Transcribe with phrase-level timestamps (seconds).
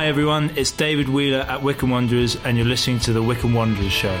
[0.00, 3.92] Hi everyone, it's David Wheeler at Wycombe Wanderers, and you're listening to the Wycombe Wanderers
[3.92, 4.18] Show.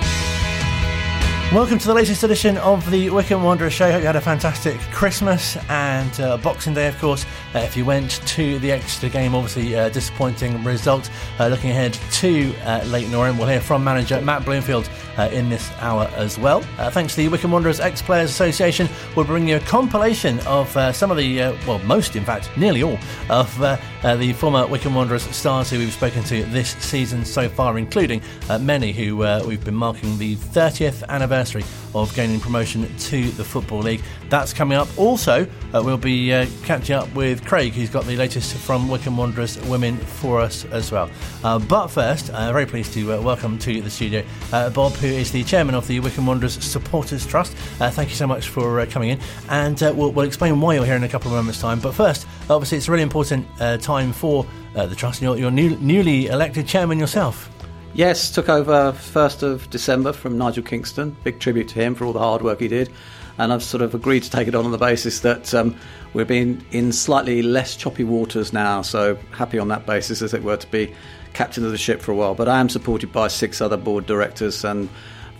[1.54, 3.90] Welcome to the latest edition of the Wycombe Wanderers show.
[3.90, 7.24] Hope you had a fantastic Christmas and uh, Boxing Day, of course.
[7.54, 11.10] Uh, if you went to the Exeter game, obviously uh, disappointing result.
[11.38, 15.48] Uh, looking ahead to uh, Leyton Orient, we'll hear from manager Matt Bloomfield uh, in
[15.48, 16.60] this hour as well.
[16.90, 21.10] thanks to the Wycombe Wanderers Ex Players Association, we'll bring you a compilation of some
[21.10, 22.98] of the, well, most, in fact, nearly all
[23.30, 23.58] of
[24.02, 28.22] the former Wycombe Wanderers stars who we've spoken to this season so far, including
[28.60, 34.02] many who we've been marking the 30th anniversary of gaining promotion to the Football League.
[34.28, 34.88] That's coming up.
[34.96, 39.16] Also, uh, we'll be uh, catching up with Craig, who's got the latest from Wycombe
[39.16, 41.10] Wanderers women for us as well.
[41.42, 45.08] Uh, but first, uh, very pleased to uh, welcome to the studio uh, Bob, who
[45.08, 47.52] is the chairman of the Wycombe Wanderers Supporters Trust.
[47.78, 51.02] thank you so much for coming in, and we'll, we'll, explain why you're here in
[51.02, 51.80] a couple of moments' time.
[51.80, 53.46] But first, obviously, it's a really important
[53.80, 57.50] time for the trust, and you're new, newly elected chairman yourself.
[57.92, 61.16] Yes, took over 1st of December from Nigel Kingston.
[61.24, 62.88] Big tribute to him for all the hard work he did.
[63.36, 65.74] And I've sort of agreed to take it on on the basis that um,
[66.14, 68.82] we're being in slightly less choppy waters now.
[68.82, 70.94] So happy on that basis, as it were, to be
[71.32, 72.34] captain of the ship for a while.
[72.36, 74.88] But I am supported by six other board directors and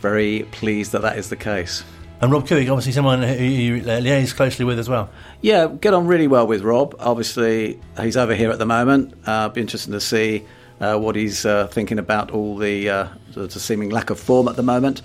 [0.01, 1.85] very pleased that that is the case.
[2.23, 5.09] And Rob Couhig, obviously someone who you liaise closely with as well.
[5.41, 6.95] Yeah, get on really well with Rob.
[6.99, 9.15] Obviously, he's over here at the moment.
[9.27, 10.45] Uh, be interesting to see
[10.81, 14.57] uh, what he's uh, thinking about all the, uh, the, seeming lack of form at
[14.57, 15.01] the moment.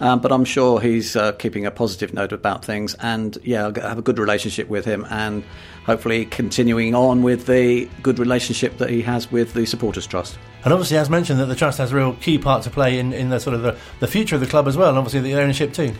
[0.00, 3.74] Um, but I'm sure he's uh, keeping a positive note about things, and yeah, I'll
[3.74, 5.44] have a good relationship with him, and
[5.84, 10.38] hopefully continuing on with the good relationship that he has with the Supporters Trust.
[10.64, 13.12] And obviously, as mentioned, that the trust has a real key part to play in,
[13.12, 15.38] in the sort of the, the future of the club as well, and obviously the
[15.38, 15.92] ownership too.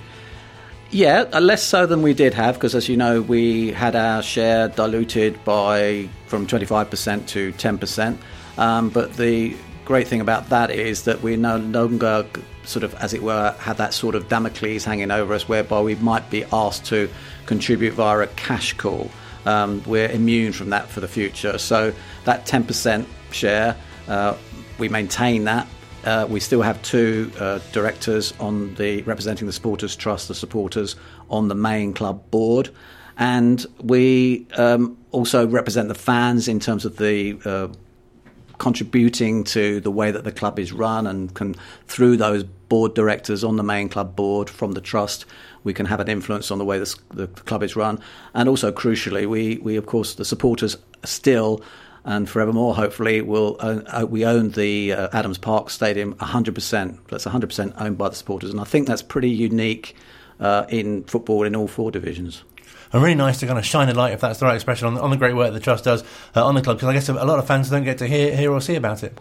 [0.92, 4.22] Yeah, uh, less so than we did have because, as you know, we had our
[4.22, 8.18] share diluted by from 25% to 10%.
[8.58, 12.26] Um, but the great thing about that is that we no longer
[12.64, 15.94] sort of, as it were, had that sort of Damocles hanging over us whereby we
[15.96, 17.08] might be asked to
[17.46, 19.08] contribute via a cash call.
[19.46, 21.58] Um, we're immune from that for the future.
[21.58, 23.76] So that 10% share,
[24.08, 24.36] uh,
[24.78, 25.68] we maintain that.
[26.04, 30.96] Uh, we still have two uh, directors on the representing the supporters trust, the supporters
[31.28, 32.70] on the main club board,
[33.18, 37.68] and we um, also represent the fans in terms of the uh,
[38.58, 41.54] contributing to the way that the club is run and can
[41.86, 45.24] through those board directors on the main club board from the trust
[45.64, 47.98] we can have an influence on the way this, the club is run.
[48.34, 51.62] And also crucially we, we of course the supporters still
[52.04, 57.24] and forevermore hopefully we'll own, uh, we own the uh, Adams Park Stadium 100% that's
[57.24, 59.96] 100% owned by the supporters and I think that's pretty unique
[60.38, 62.42] uh, in football in all four divisions
[62.92, 64.98] and really nice to kind of shine a light, if that's the right expression, on,
[64.98, 66.02] on the great work the trust does
[66.34, 66.76] uh, on the club.
[66.76, 69.04] Because I guess a lot of fans don't get to hear, hear or see about
[69.04, 69.18] it.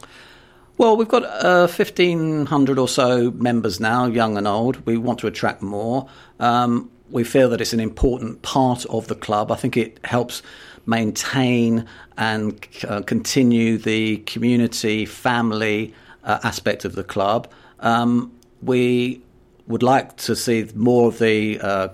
[0.77, 4.85] Well, we've got uh, 1,500 or so members now, young and old.
[4.85, 6.07] We want to attract more.
[6.39, 9.51] Um, we feel that it's an important part of the club.
[9.51, 10.41] I think it helps
[10.85, 11.85] maintain
[12.17, 17.51] and uh, continue the community, family uh, aspect of the club.
[17.79, 18.31] Um,
[18.61, 19.21] we
[19.67, 21.87] would like to see more of the uh,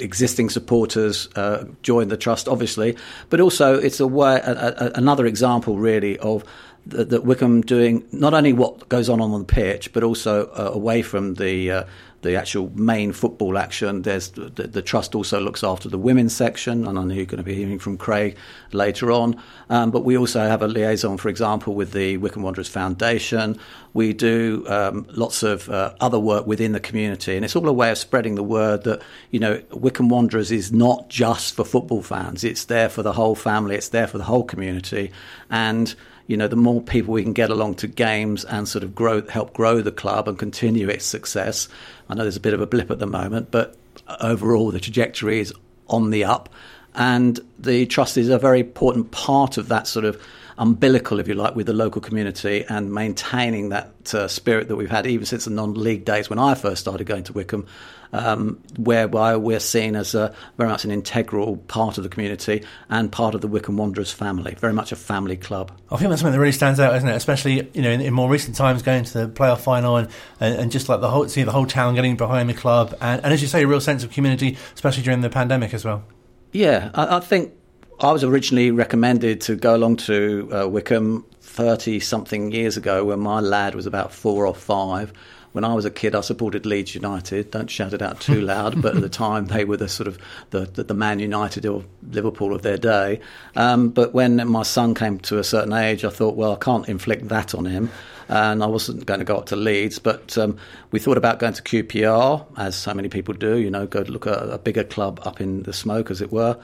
[0.00, 2.96] existing supporters uh, join the trust, obviously,
[3.30, 6.44] but also it's a way, a, a, another example really of
[6.86, 11.02] that Wycombe doing not only what goes on on the pitch, but also uh, away
[11.02, 11.84] from the uh,
[12.22, 14.02] the actual main football action.
[14.02, 17.38] There's the, the, trust also looks after the women's section, and I know you're going
[17.38, 18.36] to be hearing from Craig
[18.72, 19.40] later on.
[19.70, 23.58] Um, but we also have a liaison, for example, with the Wycombe Wanderers Foundation.
[23.94, 27.72] We do um, lots of uh, other work within the community, and it's all a
[27.72, 29.00] way of spreading the word that
[29.30, 32.42] you know Wycombe Wanderers is not just for football fans.
[32.42, 33.76] It's there for the whole family.
[33.76, 35.12] It's there for the whole community,
[35.50, 35.94] and
[36.28, 39.26] you know, the more people we can get along to games and sort of grow,
[39.26, 41.68] help grow the club and continue its success.
[42.08, 43.76] I know there's a bit of a blip at the moment, but
[44.20, 45.54] overall the trajectory is
[45.88, 46.50] on the up.
[46.94, 50.22] And the trust is a very important part of that sort of
[50.58, 54.90] umbilical, if you like, with the local community and maintaining that uh, spirit that we've
[54.90, 57.66] had even since the non-league days when I first started going to Wycombe,
[58.12, 63.12] um, whereby we're seen as a, very much an integral part of the community and
[63.12, 65.72] part of the Wycombe Wanderers family, very much a family club.
[65.90, 67.14] I think that's something that really stands out, isn't it?
[67.16, 70.08] Especially you know in, in more recent times, going to the playoff final and,
[70.40, 73.22] and, and, just like the whole see the whole town getting behind the club, and,
[73.24, 76.04] and as you say, a real sense of community, especially during the pandemic as well.
[76.52, 77.52] Yeah, I, I think
[78.00, 83.18] I was originally recommended to go along to uh, Wycombe 30 something years ago when
[83.18, 85.12] my lad was about four or five.
[85.50, 87.50] When I was a kid, I supported Leeds United.
[87.50, 90.16] Don't shout it out too loud, but at the time they were the sort of
[90.50, 93.18] the, the, the Man United or Liverpool of their day.
[93.56, 96.88] Um, but when my son came to a certain age, I thought, well, I can't
[96.88, 97.90] inflict that on him
[98.28, 100.58] and I wasn't going to go up to Leeds, but um,
[100.90, 104.26] we thought about going to QPR, as so many people do, you know, go look
[104.26, 106.58] at a bigger club up in the smoke, as it were.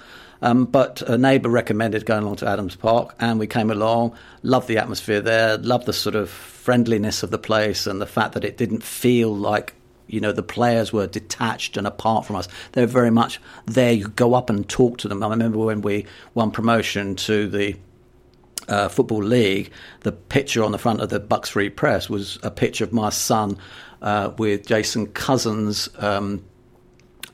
[0.44, 4.14] Um, but a neighbour recommended going along to Adams Park, and we came along.
[4.42, 5.56] Loved the atmosphere there.
[5.56, 9.34] Loved the sort of friendliness of the place, and the fact that it didn't feel
[9.34, 9.74] like
[10.06, 12.46] you know the players were detached and apart from us.
[12.72, 13.92] They were very much there.
[13.92, 15.22] You go up and talk to them.
[15.22, 16.04] I remember when we
[16.34, 17.76] won promotion to the
[18.68, 19.70] uh, Football League,
[20.00, 23.08] the picture on the front of the Bucks Free Press was a picture of my
[23.08, 23.56] son
[24.02, 25.88] uh, with Jason Cousins.
[25.96, 26.44] Um,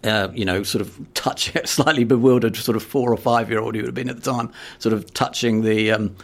[0.05, 3.75] uh, you know, sort of touch slightly bewildered, sort of four or five year old
[3.75, 6.17] he would have been at the time, sort of touching the um,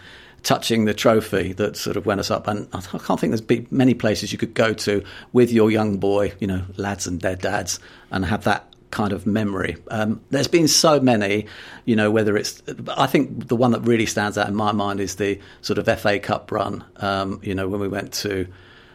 [0.42, 2.46] touching the trophy that sort of went us up.
[2.46, 5.02] And I can't think there's many places you could go to
[5.32, 7.80] with your young boy, you know, lads and their dads,
[8.10, 9.76] and have that kind of memory.
[9.90, 11.46] Um, there's been so many,
[11.84, 12.62] you know, whether it's,
[12.96, 16.00] I think the one that really stands out in my mind is the sort of
[16.00, 18.46] FA Cup run, um, you know, when we went to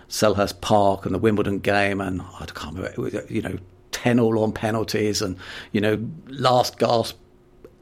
[0.09, 3.57] Selhurst Park and the Wimbledon game, and I can't remember, you know,
[4.01, 5.37] 10 all on penalties and,
[5.71, 7.17] you know, last gasp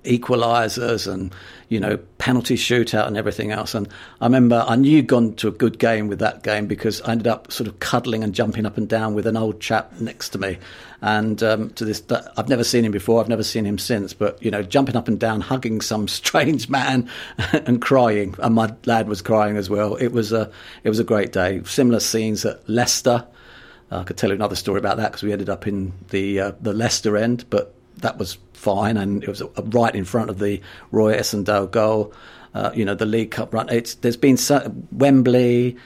[0.05, 1.33] equalisers and
[1.67, 3.75] you know penalty shootout and everything else.
[3.75, 3.87] And
[4.21, 7.27] I remember I knew gone to a good game with that game because I ended
[7.27, 10.37] up sort of cuddling and jumping up and down with an old chap next to
[10.37, 10.57] me.
[11.01, 12.03] And um, to this,
[12.37, 13.21] I've never seen him before.
[13.21, 14.13] I've never seen him since.
[14.13, 17.09] But you know, jumping up and down, hugging some strange man,
[17.53, 18.35] and crying.
[18.39, 19.95] And my lad was crying as well.
[19.95, 20.51] It was a
[20.83, 21.61] it was a great day.
[21.65, 23.25] Similar scenes at Leicester.
[23.91, 26.51] I could tell you another story about that because we ended up in the uh,
[26.61, 30.61] the Leicester end, but that was fine, and it was right in front of the
[30.91, 32.13] Roy Essandoh goal.
[32.53, 33.69] Uh, you know, the League Cup run.
[33.69, 35.77] It's there's been so, Wembley.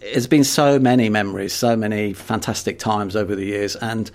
[0.00, 4.10] There's been so many memories, so many fantastic times over the years, and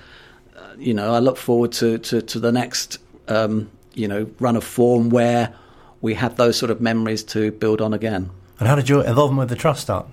[0.56, 2.98] uh, you know, I look forward to to, to the next
[3.28, 5.54] um, you know run of form where
[6.02, 8.30] we have those sort of memories to build on again.
[8.60, 10.08] And how did your involvement with the trust start?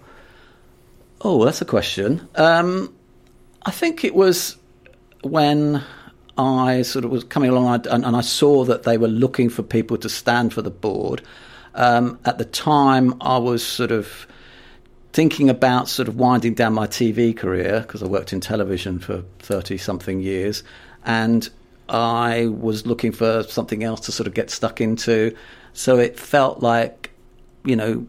[1.20, 2.28] Oh, that's a question.
[2.34, 2.94] Um,
[3.66, 4.56] I think it was
[5.22, 5.82] when
[6.36, 9.62] I sort of was coming along and, and I saw that they were looking for
[9.62, 11.22] people to stand for the board.
[11.74, 14.26] Um, at the time, I was sort of
[15.12, 19.22] thinking about sort of winding down my TV career because I worked in television for
[19.40, 20.62] 30 something years.
[21.04, 21.48] And
[21.88, 25.34] I was looking for something else to sort of get stuck into.
[25.72, 27.10] So it felt like,
[27.64, 28.06] you know,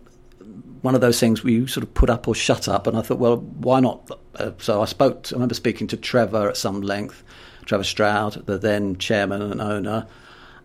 [0.86, 2.86] one of those things where you sort of put up or shut up.
[2.86, 4.10] And I thought, well, why not?
[4.36, 7.24] Uh, so I spoke, to, I remember speaking to Trevor at some length
[7.66, 10.06] Trevor Stroud, the then chairman and owner.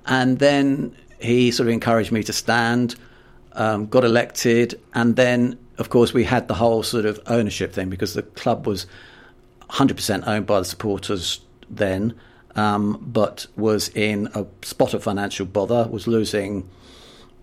[0.06, 2.96] And then he sort of encouraged me to stand,
[3.52, 7.88] um, got elected, and then, of course, we had the whole sort of ownership thing
[7.88, 8.86] because the club was
[9.70, 11.40] 100% owned by the supporters
[11.70, 12.14] then,
[12.56, 16.68] um, but was in a spot of financial bother, was losing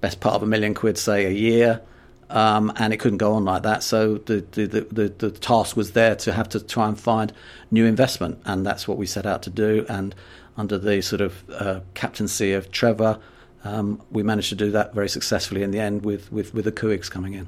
[0.01, 1.81] best part of a million quid, say, a year.
[2.29, 3.83] Um, and it couldn't go on like that.
[3.83, 7.31] So the, the, the, the, task was there to have to try and find
[7.71, 9.85] new investment, and that's what we set out to do.
[9.87, 10.13] And
[10.57, 13.19] under the sort of uh, captaincy of Trevor,
[13.63, 16.71] um, we managed to do that very successfully in the end with, with, with the
[16.71, 17.47] Couhigs coming in.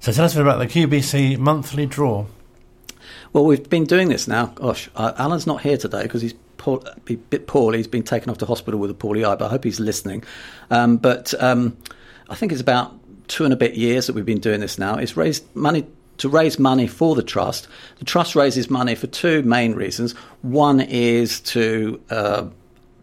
[0.00, 2.26] So tell us a bit about the QBC monthly draw.
[3.32, 4.46] Well, we've been doing this now.
[4.46, 7.78] Gosh, uh, Alan's not here today because he's poor, a bit poorly.
[7.78, 10.24] He's been taken off to hospital with a poorly eye, but I hope he's listening.
[10.70, 11.76] Um, but um,
[12.28, 12.94] I think it's about
[13.28, 14.96] two and a bit years that we've been doing this now.
[14.96, 15.86] is raised money
[16.18, 17.68] to raise money for the trust.
[17.98, 20.12] The trust raises money for two main reasons.
[20.42, 22.48] One is to uh,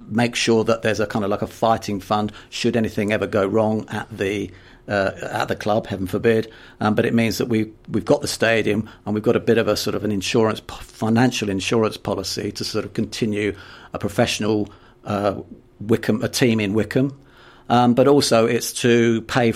[0.08, 3.46] make sure that there's a kind of like a fighting fund should anything ever go
[3.46, 4.52] wrong at the
[4.88, 6.52] uh, at the club, heaven forbid.
[6.80, 9.58] Um, but it means that we we've got the stadium and we've got a bit
[9.58, 13.56] of a sort of an insurance financial insurance policy to sort of continue
[13.94, 14.70] a professional
[15.06, 15.42] uh,
[15.80, 17.20] Wycombe a team in Wycombe.
[17.68, 19.52] Um, but also it's to pay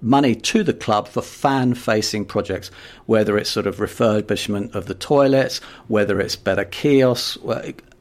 [0.00, 2.70] money to the club for fan facing projects,
[3.06, 7.38] whether it's sort of refurbishment of the toilets, whether it's better kiosks,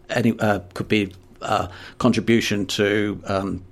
[0.10, 3.64] any, uh, could be uh, contribution to um,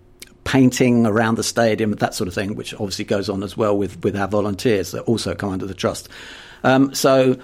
[0.44, 4.04] painting around the stadium, that sort of thing, which obviously goes on as well with,
[4.04, 6.08] with our volunteers that also come under the trust.
[6.64, 7.38] Um, so,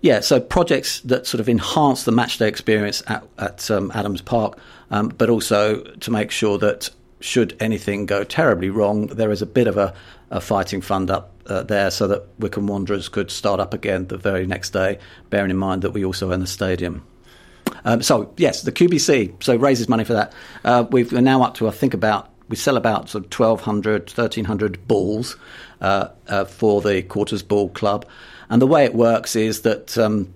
[0.00, 4.58] yeah, so projects that sort of enhance the matchday experience at, at um, Adams Park,
[4.90, 6.90] um, but also to make sure that
[7.20, 9.94] should anything go terribly wrong, there is a bit of a,
[10.30, 14.16] a fighting fund up uh, there so that Wycombe Wanderers could start up again the
[14.16, 14.98] very next day,
[15.30, 17.06] bearing in mind that we also own the stadium.
[17.84, 20.32] Um, so, yes, the QBC so raises money for that.
[20.64, 24.02] Uh, we've, we're now up to, I think, about we sell about sort of 1,200,
[24.08, 25.36] 1,300 balls
[25.80, 28.06] uh, uh, for the Quarters Ball Club.
[28.48, 30.32] And the way it works is that um,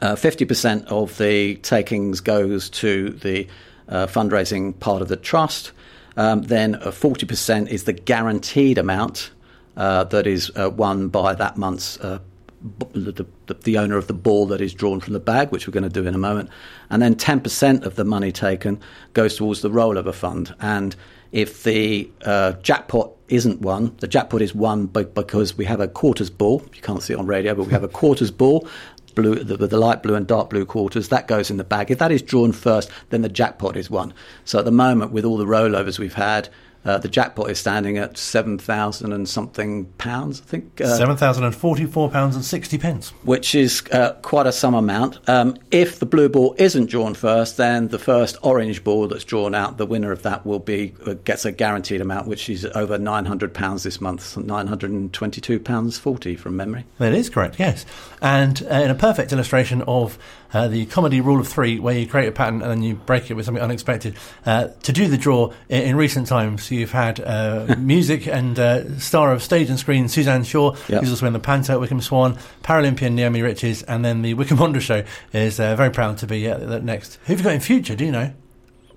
[0.00, 3.46] uh, 50% of the takings goes to the
[3.88, 5.72] uh, fundraising part of the trust.
[6.20, 9.30] Um, then 40% is the guaranteed amount
[9.78, 14.44] uh, that is uh, won by that month's the, the, the, owner of the ball
[14.48, 16.50] that is drawn from the bag, which we're going to do in a moment.
[16.90, 18.78] And then 10% of the money taken
[19.14, 20.54] goes towards the rollover fund.
[20.60, 20.94] And
[21.32, 26.28] if the uh, jackpot isn't won, the jackpot is won because we have a quarters
[26.28, 26.62] ball.
[26.74, 28.68] You can't see it on radio, but we have a quarters ball.
[29.14, 31.90] Blue, the, the light blue and dark blue quarters, that goes in the bag.
[31.90, 34.12] If that is drawn first, then the jackpot is won.
[34.44, 36.48] So at the moment, with all the rollovers we've had,
[36.84, 40.80] uh, the jackpot is standing at seven thousand and something pounds, I think.
[40.80, 44.74] Uh, seven thousand and forty-four pounds and sixty pence, which is uh, quite a sum
[44.74, 45.18] amount.
[45.28, 49.54] Um, if the blue ball isn't drawn first, then the first orange ball that's drawn
[49.54, 52.98] out, the winner of that will be uh, gets a guaranteed amount, which is over
[52.98, 56.84] nine hundred pounds this month, nine hundred and twenty-two pounds forty from memory.
[56.98, 57.84] That is correct, yes.
[58.22, 60.18] And uh, in a perfect illustration of
[60.52, 63.30] uh, the comedy rule of three, where you create a pattern and then you break
[63.30, 64.16] it with something unexpected.
[64.44, 68.98] Uh, to do the draw in, in recent times, you've had uh, music and uh,
[68.98, 71.00] star of stage and screen Suzanne Shaw, yep.
[71.00, 74.58] who's also in the Panto at Wycombe Swan, Paralympian Naomi Riches, and then the Wycombe
[74.58, 76.46] Wonder Show is uh, very proud to be
[76.82, 77.18] next.
[77.26, 77.94] Who have you got in future?
[77.94, 78.32] Do you know?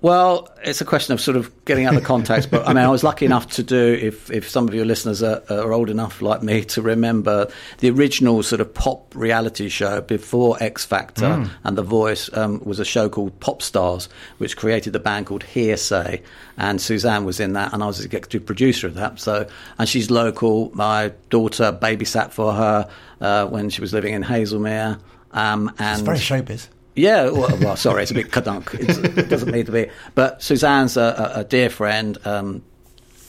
[0.04, 2.50] Well, it's a question of sort of getting out the context.
[2.50, 5.22] But I mean, I was lucky enough to do, if, if some of your listeners
[5.22, 10.02] are, are, old enough like me to remember the original sort of pop reality show
[10.02, 11.50] before X Factor mm.
[11.64, 15.42] and The Voice um, was a show called Pop Stars, which created the band called
[15.42, 16.20] Hear'Say.
[16.58, 19.18] And Suzanne was in that, and I was the executive producer of that.
[19.20, 20.70] So, and she's local.
[20.74, 22.90] My daughter babysat for her
[23.22, 25.00] uh, when she was living in Hazlemere.
[25.32, 26.68] Um, and it's very showbiz.
[26.94, 28.72] Yeah, well, well, sorry, it's a bit kadunk.
[29.18, 29.90] it doesn't need to be.
[30.14, 32.62] But Suzanne's a, a dear friend, um,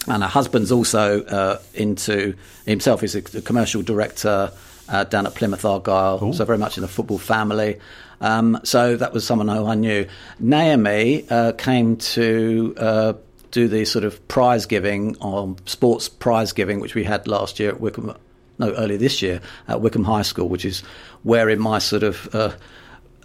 [0.07, 3.01] and her husband's also uh, into himself.
[3.01, 4.51] He's a, a commercial director
[4.88, 6.34] uh, down at Plymouth Argyle, Ooh.
[6.34, 7.79] so very much in the football family.
[8.22, 10.07] Um, so that was someone who I knew.
[10.39, 13.13] Naomi uh, came to uh,
[13.51, 17.69] do the sort of prize giving on sports prize giving, which we had last year
[17.69, 18.15] at Wycombe.
[18.57, 20.79] No, earlier this year at Wycombe High School, which is
[21.24, 22.53] where in my sort of uh,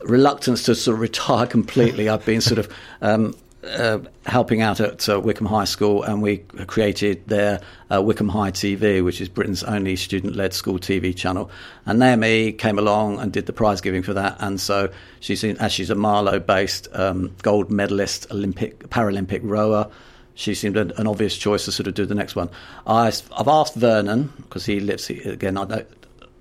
[0.02, 2.08] reluctance to sort of retire completely.
[2.08, 6.38] I've been sort of um, uh, helping out at uh, Wycombe High School, and we
[6.66, 7.60] created their
[7.92, 11.50] uh, Wycombe High TV, which is Britain's only student-led school TV channel.
[11.84, 14.90] And Naomi came along and did the prize giving for that, and so
[15.20, 19.90] she's in, as she's a Marlow-based um, gold medalist, Olympic Paralympic rower.
[20.34, 22.48] She seemed an, an, obvious choice to sort of do the next one.
[22.86, 25.58] I, have asked Vernon because he lives again.
[25.58, 25.84] I know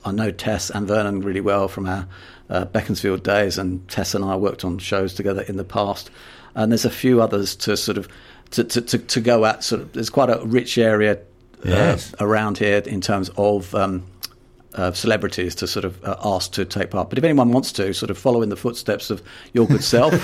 [0.05, 2.07] I know Tess and Vernon really well from our
[2.49, 6.09] uh, Beaconsfield days, and Tess and I worked on shows together in the past.
[6.55, 8.07] And there's a few others to sort of
[8.51, 9.63] to, to, to, to go at.
[9.63, 12.13] Sort of, there's quite a rich area uh, yes.
[12.19, 14.03] around here in terms of um,
[14.75, 17.09] uh, celebrities to sort of uh, ask to take part.
[17.09, 19.21] But if anyone wants to sort of follow in the footsteps of
[19.53, 20.11] your good self,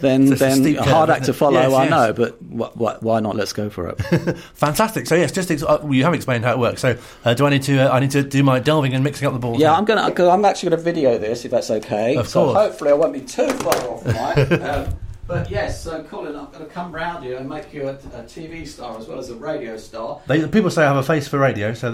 [0.00, 1.60] then then a hard act to follow.
[1.60, 1.90] Yes, I yes.
[1.90, 3.36] know, but wh- wh- why not?
[3.36, 4.00] Let's go for it.
[4.54, 5.06] Fantastic.
[5.06, 6.80] So yes, just ex- uh, you have explained how it works.
[6.82, 7.78] So uh, do I need to?
[7.78, 9.60] Uh, I need to do my delving and mixing up the balls.
[9.60, 9.76] Yeah, now?
[9.76, 10.30] I'm gonna.
[10.30, 12.16] I'm actually going to video this if that's okay.
[12.16, 12.56] Of so course.
[12.56, 14.06] hopefully I won't be too far off.
[14.06, 14.52] Right.
[14.62, 14.98] um,
[15.30, 18.24] but yes, so Colin, I'm going to come round you and make you a, a
[18.24, 20.20] TV star as well as a radio star.
[20.26, 21.88] They, people say I have a face for radio, so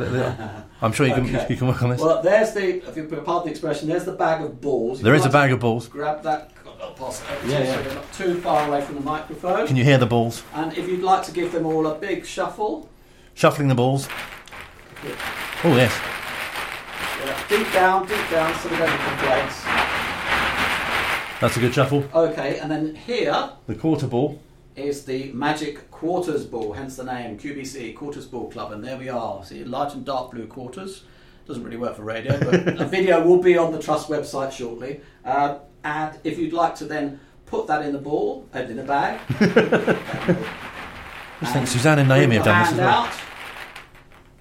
[0.80, 1.46] I'm sure you can okay.
[1.50, 2.00] you can work on this.
[2.00, 5.02] Well, there's the, if you pardon the expression, there's the bag of balls.
[5.02, 5.86] There is a bag of balls.
[5.86, 6.50] Grab that.
[6.98, 7.82] Oh, yeah, yeah.
[7.84, 9.66] So not too far away from the microphone.
[9.66, 10.42] Can you hear the balls?
[10.54, 12.88] And if you'd like to give them all a big shuffle.
[13.34, 14.08] Shuffling the balls.
[15.62, 15.94] Oh yes.
[17.24, 19.65] Yeah, deep down, deep down, so we don't have complaints.
[21.40, 22.04] That's a good shuffle.
[22.14, 24.40] Okay, and then here The quarter ball.
[24.74, 29.08] is the Magic Quarters Ball, hence the name QBC Quarters Ball Club, and there we
[29.08, 29.44] are.
[29.44, 31.04] See, light and dark blue quarters.
[31.46, 35.00] Doesn't really work for radio, but a video will be on the Trust website shortly.
[35.24, 38.82] Uh, and if you'd like to then put that in the ball, uh, in the
[38.82, 39.20] bag.
[41.40, 42.88] I think Suzanne and Naomi have done this as well.
[43.04, 43.12] Out,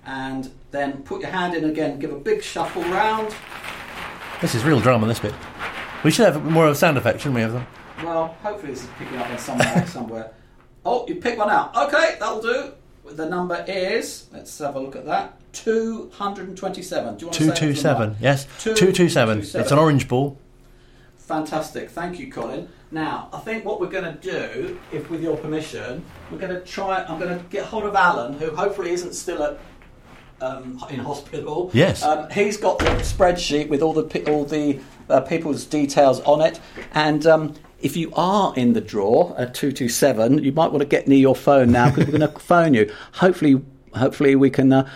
[0.06, 3.36] and then put your hand in again, give a big shuffle round.
[4.42, 5.34] This is real drama, this bit.
[6.04, 7.42] We should have more of a sound effect, shouldn't we?
[7.42, 7.68] Have them?
[8.04, 9.88] Well, hopefully this is picking up in somewhere.
[9.88, 10.32] somewhere.
[10.86, 11.76] Oh, you pick one out.
[11.76, 12.74] Okay, that'll do.
[13.06, 14.28] The number is.
[14.34, 15.40] Let's have a look at that.
[15.54, 17.18] Two hundred and twenty-seven.
[17.18, 18.16] Do you want two two seven?
[18.20, 19.40] Yes, two two seven.
[19.40, 20.38] It's an orange ball.
[21.18, 21.90] Fantastic.
[21.90, 22.70] Thank you, Colin.
[22.92, 26.62] Now, I think what we're going to do, if with your permission, we're going to
[26.62, 27.04] try.
[27.04, 29.60] I'm going to get hold of Alan, who hopefully isn't still at
[30.42, 31.70] um, in hospital.
[31.74, 32.04] Yes.
[32.04, 36.60] Um, he's got the spreadsheet with all the all the uh, people's details on it,
[36.94, 41.08] and um, if you are in the draw at 227, you might want to get
[41.08, 42.92] near your phone now because we're going to phone you.
[43.14, 43.62] Hopefully,
[43.94, 44.72] hopefully we can.
[44.74, 44.90] Uh,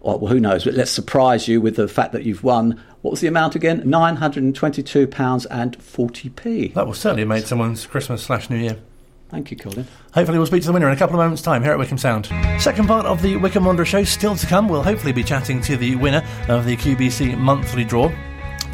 [0.00, 0.64] well, who knows?
[0.64, 2.80] But let's surprise you with the fact that you've won.
[3.02, 3.82] What was the amount again?
[3.84, 6.68] Nine hundred and twenty-two pounds and forty p.
[6.68, 8.78] That will certainly make someone's Christmas slash New Year.
[9.28, 9.86] Thank you, Colin.
[10.14, 11.98] Hopefully, we'll speak to the winner in a couple of moments' time here at Wycombe
[11.98, 12.26] Sound.
[12.60, 14.68] Second part of the Wycombe Wanderer show still to come.
[14.68, 18.12] We'll hopefully be chatting to the winner of the QBC monthly draw.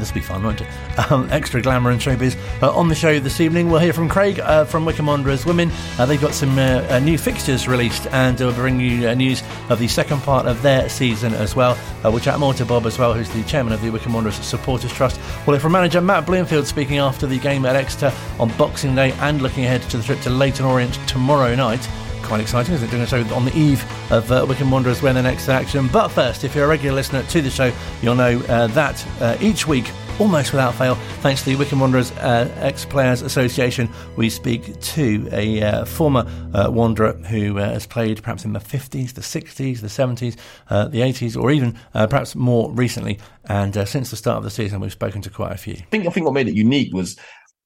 [0.02, 0.66] This will be fun, won't it?
[1.12, 2.36] Um, extra glamour and showbiz.
[2.60, 5.70] Uh, on the show this evening, we'll hear from Craig uh, from Wycombe Wanderers Women.
[5.96, 9.78] Uh, they've got some uh, uh, new fixtures released and we'll bring you news of
[9.78, 11.78] the second part of their season as well.
[12.02, 14.92] we'll chat more to Bob as well, who's the chairman of the Wycombe Wanderers Supporters
[14.92, 15.20] Trust.
[15.46, 19.12] We'll hear from manager Matt Bloomfield speaking after the game at Exeter on Boxing Day
[19.20, 21.88] and looking ahead to the trip to Leyton Orient tomorrow night
[22.32, 22.90] quite exciting, isn't it?
[22.90, 25.86] Doing a show on the eve of uh, Wycombe Wanderers when the next action.
[25.88, 27.70] But first, if you're a regular listener to the show,
[28.00, 29.84] you'll know uh, that uh, each week
[30.18, 33.86] almost without fail, thanks to the Wycombe Wanderers uh, Ex Players Association,
[34.16, 36.24] we speak to a uh, former
[36.54, 40.36] uh, Wanderer who uh, has played perhaps in the 50s, the 60s, the 70s,
[40.70, 43.18] uh, the 80s, or even uh, perhaps more recently.
[43.44, 45.74] And since the start of the season, we've spoken to quite a few.
[45.74, 47.18] I think, I think what made it unique was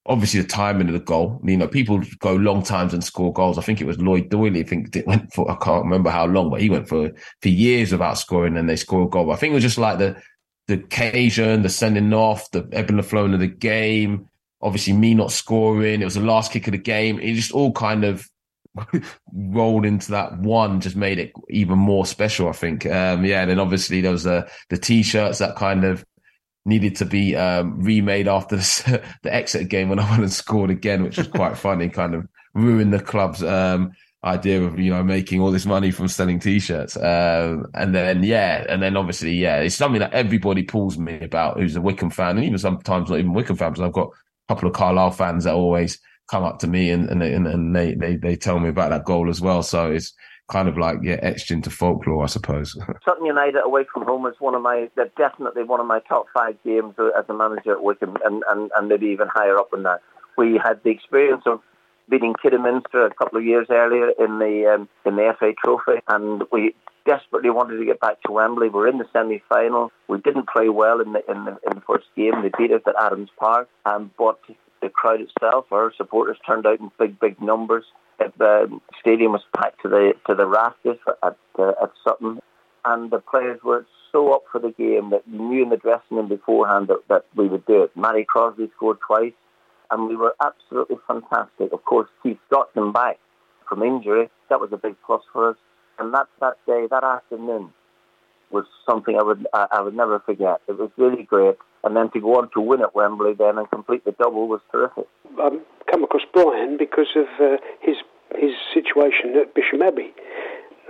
[0.07, 1.41] obviously the timing of the goal.
[1.45, 3.59] You know, people go long times and score goals.
[3.59, 4.61] I think it was Lloyd Doyley.
[4.61, 7.11] I think it went for I can't remember how long, but he went for
[7.43, 9.33] for years without scoring, and they scored a goal.
[9.33, 10.21] I think it was just like the
[10.69, 14.29] the occasion, the sending off, the ebbing and flowing of the game.
[14.63, 16.01] Obviously, me not scoring.
[16.01, 17.21] It was the last kick of the game.
[17.21, 18.29] It just all kind of
[19.33, 22.49] rolled into that one, just made it even more special.
[22.49, 22.87] I think.
[22.87, 26.05] Um, yeah, and then obviously there was uh, the t-shirts that kind of
[26.67, 30.71] needed to be um, remade after the, the exit game when I went and scored
[30.71, 31.89] again, which was quite funny.
[31.89, 33.93] Kind of ruined the club's um,
[34.25, 38.65] idea of you know making all this money from selling t-shirts um, and then yeah
[38.69, 42.37] and then obviously yeah it's something that everybody pulls me about who's a Wycombe fan
[42.37, 45.55] and even sometimes not even Wycombe fans I've got a couple of Carlisle fans that
[45.55, 45.99] always
[46.29, 49.31] come up to me and and, and they, they they tell me about that goal
[49.31, 50.13] as well so it's
[50.49, 52.73] kind of like yeah etched into folklore I suppose
[53.05, 56.27] Sutton United away from home is one of my they're definitely one of my top
[56.33, 59.83] five games as a manager at Wycombe and, and, and maybe even higher up than
[59.83, 60.01] that
[60.37, 61.61] we had the experience of
[62.09, 66.43] beating Kidderminster a couple of years earlier in the um, in the FA Trophy, and
[66.53, 66.75] we
[67.07, 68.69] desperately wanted to get back to Wembley.
[68.69, 69.93] We're in the semi-final.
[70.09, 72.43] We didn't play well in the in the, in the first game.
[72.43, 74.39] They beat us at Adams Park, um, but
[74.83, 77.85] the crowd itself, our supporters turned out in big big numbers.
[78.19, 82.41] The um, stadium was packed to the to the rafters at uh, at Sutton,
[82.85, 86.17] and the players were so up for the game that you knew in the dressing
[86.17, 87.97] room beforehand that, that we would do it.
[87.97, 89.35] Matty Crosby scored twice
[89.91, 91.73] and we were absolutely fantastic.
[91.73, 93.19] Of course, Keith got them back
[93.69, 94.29] from injury.
[94.49, 95.57] That was a big plus for us.
[95.99, 97.73] And that, that day, that afternoon,
[98.51, 100.61] was something I would I, I would never forget.
[100.69, 101.57] It was really great.
[101.83, 104.61] And then to go on to win at Wembley then and complete the double was
[104.71, 105.07] terrific.
[105.41, 107.97] I've come across Brian because of uh, his
[108.39, 110.13] his situation at Bisham Abbey.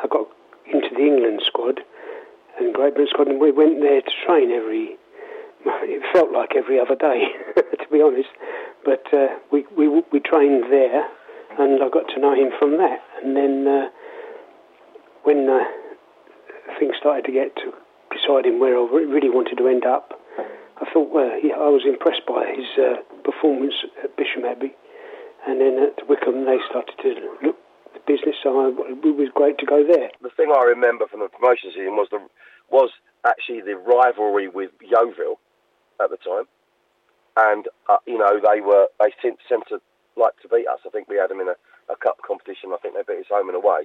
[0.03, 0.29] I got
[0.67, 1.81] into the England squad
[2.59, 4.97] and Great Britain squad, and we went there to train every.
[5.83, 8.29] It felt like every other day, to be honest.
[8.85, 11.09] But uh, we, we we trained there,
[11.59, 13.03] and I got to know him from that.
[13.23, 13.89] And then uh,
[15.25, 15.65] when uh,
[16.79, 17.73] things started to get to
[18.15, 20.21] deciding where I really wanted to end up,
[20.81, 24.75] I thought, well, I was impressed by his uh, performance at Bisham Abbey,
[25.47, 27.09] and then at Wycombe, they started to
[27.43, 27.57] look
[27.95, 28.37] the business.
[28.43, 30.11] So it was great to go there.
[30.23, 32.21] The thing I remember from the promotion season was the
[32.71, 32.91] was
[33.25, 35.39] actually the rivalry with Yeovil
[36.03, 36.47] at the time
[37.37, 39.79] and uh, you know they were they seemed, seemed to
[40.17, 40.81] like to beat us.
[40.87, 41.57] I think we had them in a,
[41.93, 42.73] a cup competition.
[42.73, 43.85] I think they beat us home and away,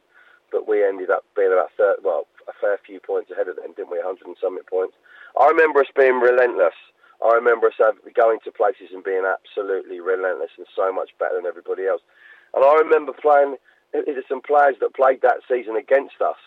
[0.52, 3.76] but we ended up being about third, well a fair few points ahead of them,
[3.76, 4.00] didn't we?
[4.00, 4.95] 100 and something points.
[5.39, 6.76] I remember us being relentless.
[7.23, 7.77] I remember us
[8.15, 12.01] going to places and being absolutely relentless and so much better than everybody else.
[12.53, 13.55] And I remember playing.
[13.93, 16.38] There's some players that played that season against us.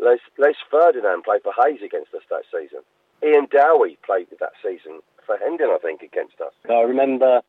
[0.00, 2.80] Les, Les Ferdinand played for Hayes against us that season.
[3.22, 6.52] Ian Dowie played that season for Hendon, I think, against us.
[6.68, 7.42] I remember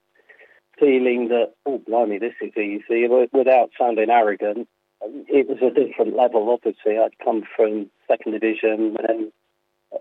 [0.79, 4.67] feeling that, oh, blimey, this is easy, without sounding arrogant.
[5.01, 6.97] It was a different level, obviously.
[6.97, 9.31] I'd come from second division and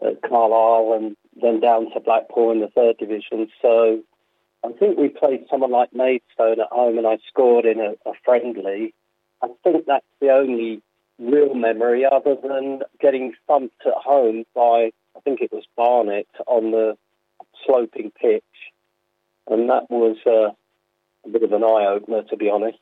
[0.03, 3.49] uh, Carlisle and then down to Blackpool in the third division.
[3.61, 4.03] So
[4.65, 8.13] I think we played someone like Maidstone at home and I scored in a, a
[8.25, 8.95] friendly.
[9.43, 10.83] I think that's the only
[11.19, 16.71] real memory other than getting thumped at home by, I think it was Barnet on
[16.71, 16.97] the
[17.67, 18.43] sloping pitch,
[19.49, 20.55] and that was uh,
[21.25, 22.79] a bit of an eye opener, to be honest.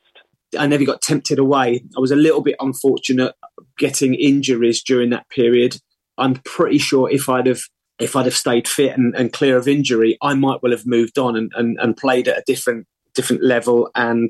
[0.57, 1.83] I never got tempted away.
[1.95, 3.33] I was a little bit unfortunate
[3.77, 5.77] getting injuries during that period.
[6.17, 7.61] I'm pretty sure if I'd have
[7.99, 11.17] if I'd have stayed fit and, and clear of injury, I might well have moved
[11.17, 14.29] on and, and, and played at a different different level and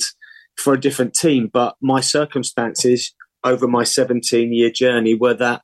[0.58, 1.50] for a different team.
[1.52, 5.62] But my circumstances over my 17 year journey were that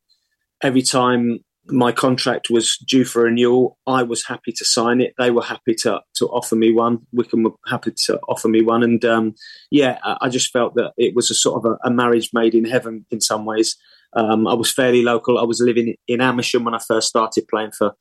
[0.62, 1.40] every time
[1.72, 5.14] my contract was due for renewal, I was happy to sign it.
[5.18, 7.00] They were happy to to offer me one.
[7.12, 9.36] Wycombe were happy to offer me one, and um,
[9.72, 12.66] yeah, I just felt that it was a sort of a, a marriage made in
[12.66, 13.76] heaven in some ways.
[14.13, 15.38] Um, I was fairly local.
[15.38, 17.93] I was living in Amersham when I first started playing for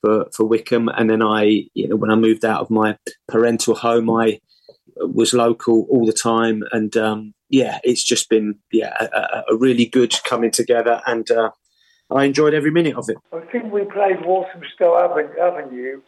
[0.00, 2.96] for for Wycombe, and then I, you know, when I moved out of my
[3.28, 4.40] parental home, I
[4.96, 9.86] was local all the time, and um, yeah, it's just been yeah a, a, really
[9.86, 11.50] good coming together, and uh,
[12.10, 13.16] I enjoyed every minute of it.
[13.32, 14.96] I think we played Walthamstow
[15.40, 16.00] Avenue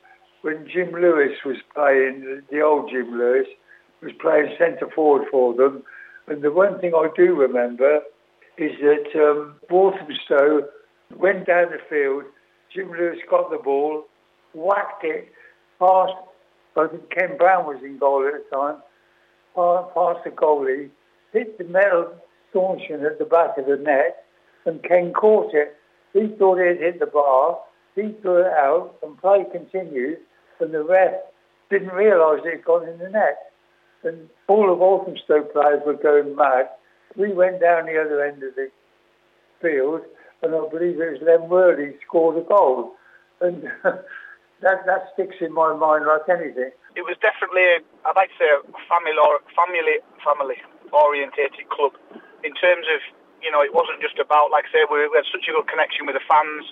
[0.44, 3.46] when Jim Lewis was playing, the old Jim Lewis
[4.02, 5.82] was playing centre forward for them.
[6.28, 8.00] And the one thing I do remember
[8.58, 10.68] is that um, Walthamstow
[11.16, 12.24] went down the field,
[12.72, 14.04] Jim Lewis got the ball,
[14.52, 15.32] whacked it
[15.78, 16.12] past,
[16.76, 18.76] I think Ken Brown was in goal at the time,
[19.54, 20.90] past the goalie,
[21.32, 22.12] hit the metal
[22.50, 24.24] stanchion at the back of the net,
[24.64, 25.76] and Ken caught it.
[26.12, 27.58] He thought it had hit the bar.
[27.94, 30.18] He threw it out, and play continued,
[30.60, 31.14] and the ref
[31.70, 33.52] didn't realise it had gone in the net.
[34.02, 36.68] And all of Walthamstow players were going mad.
[37.16, 38.70] We went down the other end of the
[39.62, 40.02] field,
[40.42, 42.94] and I believe it was Len Worley scored a goal.
[43.40, 43.64] And
[44.62, 46.70] that, that sticks in my mind like anything.
[46.96, 49.14] It was definitely, a, I'd like to say, a family,
[49.54, 50.58] family, family
[50.92, 51.94] orientated club
[52.42, 53.00] in terms of
[53.44, 55.68] you know, it wasn't just about, like I say, we, we had such a good
[55.68, 56.64] connection with the fans,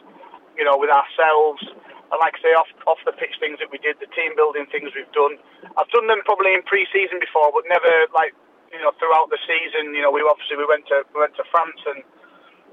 [0.57, 1.61] you know, with ourselves.
[2.09, 4.65] And like I say, off, off the pitch things that we did, the team building
[4.73, 5.37] things we've done.
[5.77, 8.33] I've done them probably in pre-season before, but never like,
[8.73, 9.93] you know, throughout the season.
[9.95, 12.03] You know, we obviously we went to we went to France and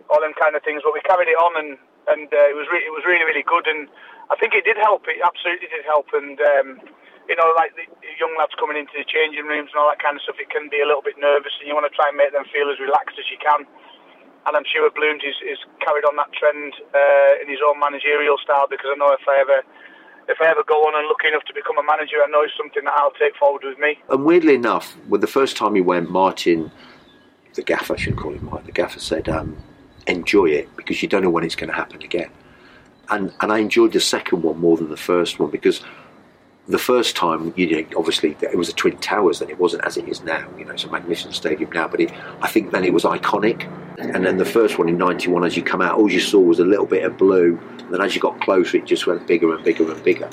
[0.10, 1.72] all them kind of things, but we carried it on and
[2.10, 3.68] and uh, it was re- it was really really good.
[3.68, 3.92] And
[4.32, 5.06] I think it did help.
[5.12, 6.10] It absolutely did help.
[6.16, 6.68] And um,
[7.30, 7.86] you know, like the
[8.18, 10.66] young lads coming into the changing rooms and all that kind of stuff, it can
[10.72, 12.82] be a little bit nervous, and you want to try and make them feel as
[12.82, 13.70] relaxed as you can.
[14.48, 18.40] And I'm sure Blooms is, is carried on that trend uh, in his own managerial
[18.42, 19.62] style because I know if I ever
[20.30, 22.54] if I ever go on and lucky enough to become a manager, I know it's
[22.56, 24.00] something that I'll take forward with me.
[24.10, 26.72] And weirdly enough, with the first time he went, Martin,
[27.56, 29.58] the gaffer, I should call him Mike, the gaffer said, um,
[30.08, 32.30] enjoy it because you don't know when it's going to happen again.
[33.10, 35.82] And, and I enjoyed the second one more than the first one because
[36.70, 39.98] the first time, you know, obviously it was the Twin Towers, and it wasn't as
[39.98, 40.48] it is now.
[40.56, 42.12] You know, it's a magnificent stadium now, but it,
[42.44, 43.68] I think then it was iconic.
[43.98, 46.60] And then the first one in '91, as you come out, all you saw was
[46.60, 47.60] a little bit of blue.
[47.80, 50.30] And then as you got closer, it just went bigger and bigger and bigger.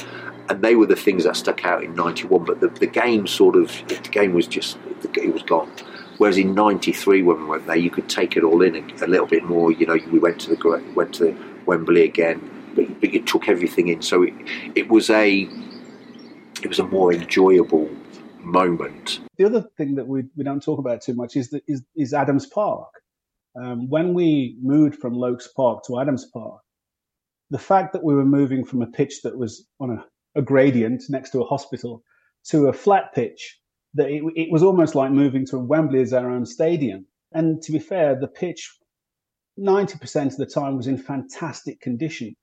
[0.50, 2.44] And they were the things that stuck out in '91.
[2.44, 4.76] But the, the game sort of, the game was just,
[5.14, 5.72] it was gone.
[6.18, 9.08] Whereas in '93, when we went there, you could take it all in a, a
[9.08, 9.72] little bit more.
[9.72, 13.88] You know, we went to the went to Wembley again, but, but you took everything
[13.88, 14.02] in.
[14.02, 14.34] So it,
[14.74, 15.48] it was a
[16.66, 17.88] it was a more enjoyable
[18.40, 19.20] moment.
[19.38, 22.12] The other thing that we, we don't talk about too much is, that, is, is
[22.12, 22.88] Adams Park.
[23.54, 26.60] Um, when we moved from Loakes Park to Adams Park,
[27.50, 31.04] the fact that we were moving from a pitch that was on a, a gradient
[31.08, 32.02] next to a hospital
[32.46, 33.60] to a flat pitch,
[33.94, 37.06] that it, it was almost like moving to Wembley as our own stadium.
[37.30, 38.76] And to be fair, the pitch
[39.56, 42.34] 90% of the time was in fantastic condition.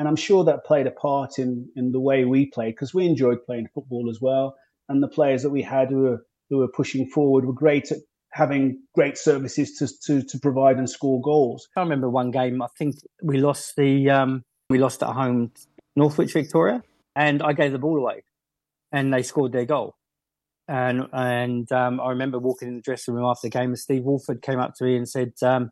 [0.00, 3.04] And I'm sure that played a part in, in the way we played because we
[3.04, 4.56] enjoyed playing football as well.
[4.88, 7.98] And the players that we had who were, who were pushing forward were great at
[8.32, 11.68] having great services to, to, to provide and score goals.
[11.76, 15.52] I remember one game, I think we lost the um, we lost at home
[15.96, 16.82] Northwich Victoria,
[17.14, 18.22] and I gave the ball away,
[18.92, 19.96] and they scored their goal.
[20.66, 24.04] And and um, I remember walking in the dressing room after the game, and Steve
[24.04, 25.68] Walford came up to me and said, um,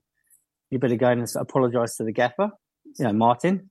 [0.71, 2.51] "You better go and apologise to the gaffer,
[2.99, 3.71] you know, Martin."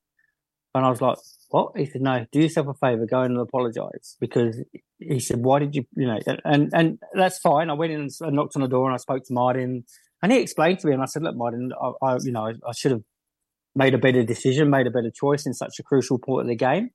[0.77, 1.17] And I was like,
[1.49, 1.77] what?
[1.77, 4.15] He said, no, do yourself a favor, go in and apologize.
[4.19, 4.61] Because
[4.99, 7.69] he said, why did you, you know, and, and that's fine.
[7.69, 9.83] I went in and knocked on the door and I spoke to Martin
[10.21, 12.71] and he explained to me and I said, look, Martin, I, I you know, I
[12.75, 13.03] should have
[13.75, 16.55] made a better decision, made a better choice in such a crucial point of the
[16.55, 16.91] game.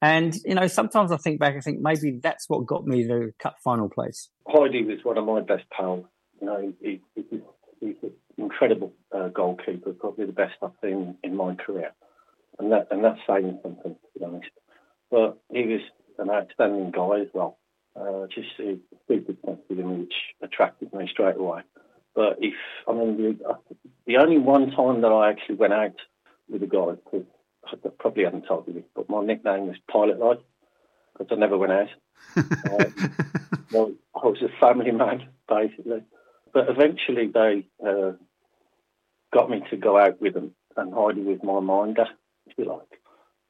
[0.00, 3.32] And, you know, sometimes I think back, I think maybe that's what got me the
[3.40, 4.30] cup final place.
[4.48, 6.04] Heidi was one of my best pals.
[6.40, 7.40] You know, he, he,
[7.80, 11.92] he's an incredible uh, goalkeeper, probably the best I've seen in my career
[12.58, 14.50] and that and that's saying something to be honest.
[15.10, 15.80] But he was
[16.18, 17.58] an outstanding guy as well.
[17.94, 19.26] Uh, just a big
[19.68, 21.62] him, which attracted me straight away.
[22.14, 22.54] But if
[22.88, 23.58] I mean the,
[24.06, 25.96] the only one time that I actually went out
[26.48, 27.26] with a guy, because
[27.66, 30.40] I probably haven't told you this, but my nickname was Pilot Light
[31.12, 31.88] because I never went out.
[32.36, 33.14] um,
[33.72, 36.02] well, I was a family man basically,
[36.52, 38.12] but eventually they uh,
[39.32, 42.06] got me to go out with them, and Heidi with my minder
[42.56, 43.00] if you like.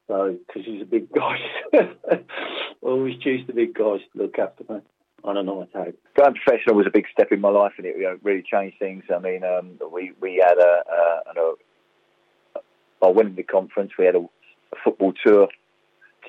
[0.09, 1.37] So, because he's a big guy,
[2.83, 4.81] always choose the big guys to look after me.
[5.25, 5.95] on a night out.
[6.17, 9.05] Going professional was a big step in my life, and it really changed things.
[9.15, 12.61] I mean, um, we we had a, a, a,
[13.01, 15.49] by winning the conference, we had a, a football tour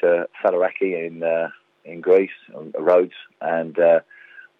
[0.01, 1.49] to Faliraki in uh,
[1.85, 3.99] in Greece on the Rhodes, and uh,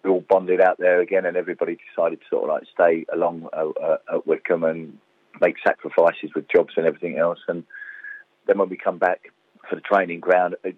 [0.02, 3.48] we all bonded out there again, and everybody decided to sort of like stay along
[3.52, 4.98] uh, uh, at Wycombe and
[5.40, 7.38] make sacrifices with jobs and everything else.
[7.48, 7.64] And
[8.46, 9.32] then when we come back
[9.68, 10.74] for the training ground, a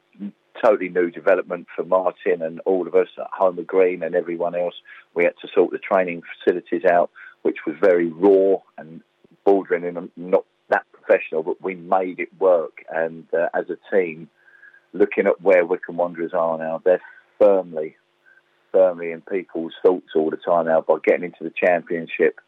[0.65, 4.75] totally new development for Martin and all of us at Homer Green and everyone else.
[5.15, 7.11] We had to sort the training facilities out,
[7.43, 9.01] which was very raw and
[9.45, 12.85] bordering and not that professional, but we made it work.
[12.91, 14.29] And uh, as a team,
[14.93, 17.03] looking at where Wycombe Wanderers are now, they're
[17.39, 17.97] firmly,
[18.73, 22.41] firmly in people's thoughts all the time now by getting into the championship.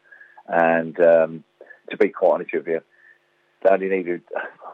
[0.47, 1.43] And um,
[1.91, 2.81] to be quite honest with you,
[3.61, 4.21] they only needed,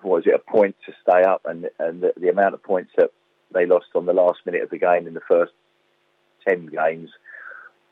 [0.02, 2.92] what was it, a point to stay up, and and the, the amount of points
[2.98, 3.12] that
[3.54, 5.54] they lost on the last minute of the game in the first
[6.48, 7.10] ten games,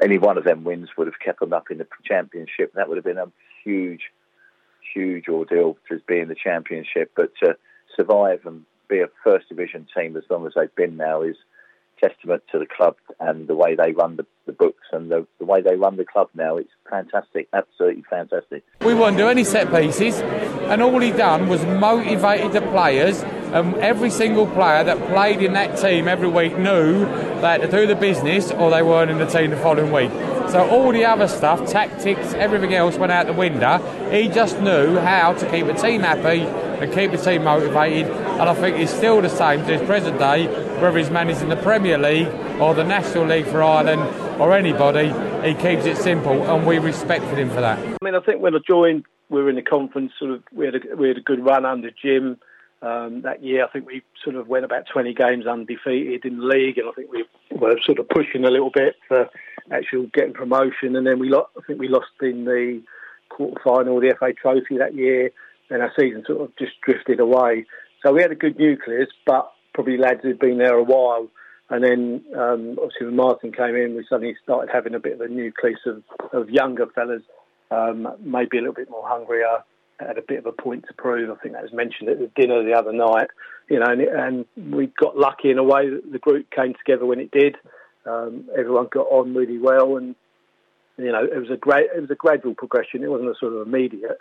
[0.01, 2.73] any one of them wins would have kept them up in the championship.
[2.73, 3.31] That would have been a
[3.63, 4.11] huge,
[4.93, 7.11] huge ordeal to be in the championship.
[7.15, 7.57] But to
[7.95, 11.37] survive and be a first division team as long as they've been now is
[12.07, 15.45] testament to the club and the way they run the, the books and the, the,
[15.45, 16.57] way they run the club now.
[16.57, 18.63] It's fantastic, absolutely fantastic.
[18.81, 23.23] We wouldn't do any set pieces, and all he done was motivated the players.
[23.53, 27.05] And every single player that played in that team every week knew
[27.43, 30.11] had to do the business or they weren't in the team the following week.
[30.49, 33.77] So all the other stuff, tactics, everything else went out the window.
[34.09, 36.45] He just knew how to keep the team happy
[36.83, 38.11] and keep the team motivated.
[38.11, 40.47] And I think he's still the same to his present day
[40.83, 42.27] whether he's managing the Premier League
[42.59, 44.01] or the National League for Ireland
[44.41, 45.07] or anybody,
[45.47, 47.79] he keeps it simple, and we respected him for that.
[47.79, 50.11] I mean, I think when I joined, we were in the conference.
[50.19, 52.37] Sort of, we had a, we had a good run under Jim.
[52.81, 56.45] Um, that year, I think we sort of went about 20 games undefeated in the
[56.45, 59.29] league, and I think we were sort of pushing a little bit for
[59.71, 60.97] actual getting promotion.
[60.97, 62.81] And then we, lo- I think we lost in the
[63.29, 65.31] quarter final, the FA Trophy that year,
[65.73, 67.65] and our season sort of just drifted away.
[68.05, 71.27] So we had a good nucleus, but probably lads who'd been there a while.
[71.69, 75.21] And then um, obviously when Martin came in, we suddenly started having a bit of
[75.21, 77.23] a nucleus of, of younger fellas,
[77.71, 79.63] um, maybe a little bit more hungrier,
[79.99, 81.31] had a bit of a point to prove.
[81.31, 83.29] I think that was mentioned at the dinner the other night.
[83.69, 87.05] You know, and, and we got lucky in a way that the group came together
[87.05, 87.55] when it did.
[88.05, 90.15] Um, everyone got on really well, and
[90.97, 93.01] you know, it was a great, it was a gradual progression.
[93.01, 94.19] It wasn't a sort of immediate.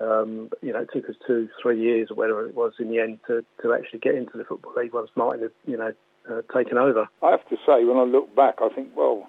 [0.00, 3.00] Um, you know, it took us two, three years or whatever it was in the
[3.00, 5.92] end to, to actually get into the Football League once Martin had, you know,
[6.30, 7.08] uh, taken over.
[7.22, 9.28] I have to say, when I look back, I think, well,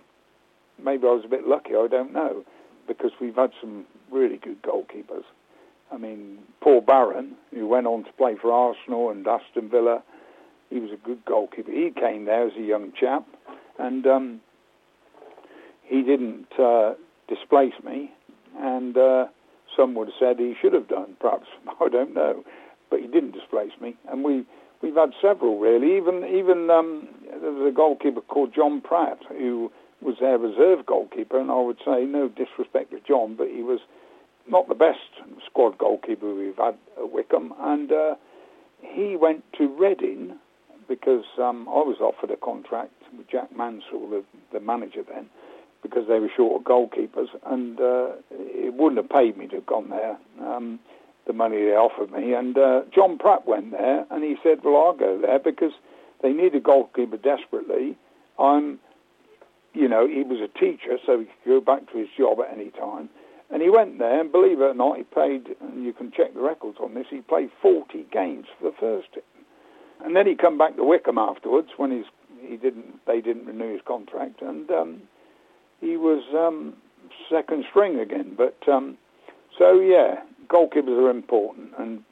[0.83, 2.43] maybe I was a bit lucky, I don't know,
[2.87, 5.23] because we've had some really good goalkeepers.
[5.91, 10.03] I mean, Paul Barron, who went on to play for Arsenal and Aston Villa,
[10.69, 11.71] he was a good goalkeeper.
[11.71, 13.25] He came there as a young chap,
[13.79, 14.41] and um,
[15.83, 16.93] he didn't uh,
[17.27, 18.11] displace me,
[18.59, 19.25] and uh,
[19.75, 21.47] some would have said he should have done, perhaps.
[21.81, 22.43] I don't know.
[22.89, 23.95] But he didn't displace me.
[24.09, 24.45] And we,
[24.81, 25.97] we've had several, really.
[25.97, 27.07] Even, even um,
[27.41, 31.39] there was a goalkeeper called John Pratt who was their reserve goalkeeper.
[31.39, 33.79] And I would say, no disrespect to John, but he was
[34.47, 34.99] not the best
[35.45, 37.53] squad goalkeeper we've had at Wycombe.
[37.59, 38.15] And uh,
[38.81, 40.39] he went to Reading
[40.87, 45.29] because um, I was offered a contract with Jack Mansell, the, the manager then
[45.81, 49.65] because they were short of goalkeepers, and uh, it wouldn't have paid me to have
[49.65, 50.17] gone there.
[50.41, 50.79] Um,
[51.27, 54.77] the money they offered me, and uh, John Pratt went there, and he said, "Well,
[54.77, 55.73] I'll go there because
[56.21, 57.97] they need a goalkeeper desperately.
[58.37, 58.79] I'm,
[59.73, 62.51] you know, he was a teacher, so he could go back to his job at
[62.51, 63.09] any time."
[63.51, 66.35] And he went there, and believe it or not, he played, and you can check
[66.35, 69.23] the records on this, he played 40 games for the first team.
[70.03, 72.05] And then he come back to Wycombe afterwards when he's,
[72.47, 75.01] he didn't, they didn't renew his contract, and um,
[75.81, 76.73] he was um,
[77.31, 78.35] second string again.
[78.37, 78.97] But um,
[79.57, 82.03] so yeah, goalkeepers are important, and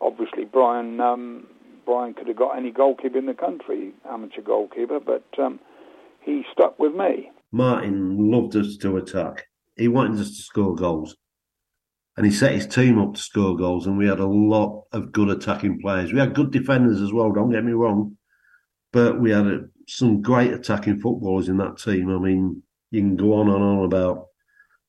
[0.00, 1.46] obviously Brian um,
[1.84, 5.60] Brian could have got any goalkeeper in the country, amateur goalkeeper, but um,
[6.20, 7.30] he stuck with me.
[7.52, 9.46] Martin loved us to attack.
[9.76, 11.16] He wanted us to score goals.
[12.16, 15.12] And he set his team up to score goals, and we had a lot of
[15.12, 16.12] good attacking players.
[16.12, 18.16] We had good defenders as well, don't get me wrong,
[18.92, 22.10] but we had a, some great attacking footballers in that team.
[22.10, 24.26] I mean, you can go on and on about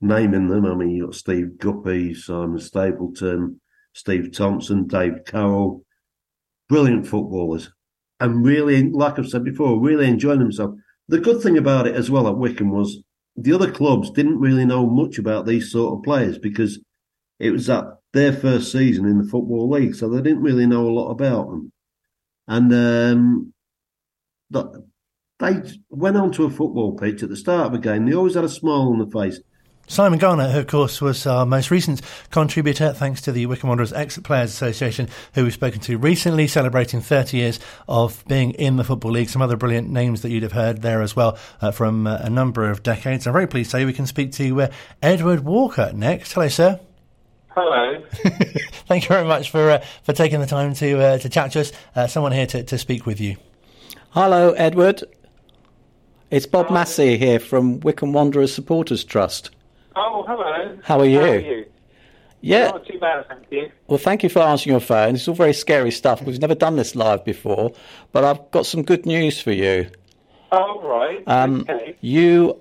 [0.02, 0.66] naming them.
[0.66, 3.60] I mean, you've got Steve Guppy, Simon Stapleton,
[3.94, 5.84] Steve Thompson, Dave Carroll,
[6.70, 7.72] brilliant footballers,
[8.20, 10.80] and really, like I've said before, really enjoying themselves.
[11.08, 13.02] The good thing about it as well at Wycombe was
[13.36, 16.80] the other clubs didn't really know much about these sort of players because
[17.40, 20.88] it was at their first season in the football league, so they didn't really know
[20.88, 21.72] a lot about them.
[22.48, 23.54] And um,
[25.40, 28.06] they went onto a football pitch at the start of a game.
[28.06, 29.40] They always had a smile on the face.
[29.90, 33.94] Simon Garner, who of course was our most recent contributor, thanks to the Wycombe Wanderers
[33.94, 38.84] Exit Players Association, who we've spoken to recently, celebrating 30 years of being in the
[38.84, 39.30] Football League.
[39.30, 42.30] Some other brilliant names that you'd have heard there as well uh, from uh, a
[42.30, 43.26] number of decades.
[43.26, 44.68] I'm very pleased to say we can speak to uh,
[45.02, 46.34] Edward Walker next.
[46.34, 46.82] Hello, sir.
[47.52, 48.04] Hello.
[48.88, 51.62] Thank you very much for uh, for taking the time to uh, to chat to
[51.62, 51.72] us.
[51.96, 53.38] Uh, someone here to, to speak with you.
[54.10, 55.04] Hello, Edward.
[56.30, 59.52] It's Bob Massie here from Wycombe Wanderers Supporters Trust.
[59.96, 60.78] Oh, hello.
[60.84, 61.20] How are you?
[61.20, 61.66] How are you?
[62.42, 62.68] Yeah.
[62.68, 63.72] Not too bad, thank you.
[63.88, 65.16] Well, thank you for answering your phone.
[65.16, 66.20] It's all very scary stuff.
[66.20, 67.72] Because we've never done this live before,
[68.12, 69.90] but I've got some good news for you.
[70.52, 71.24] Oh, right.
[71.28, 71.96] Um, okay.
[72.02, 72.60] You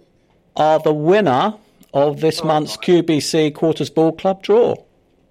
[0.54, 1.54] are the winner
[1.92, 4.76] of this month's QBC Quarters Ball Club draw.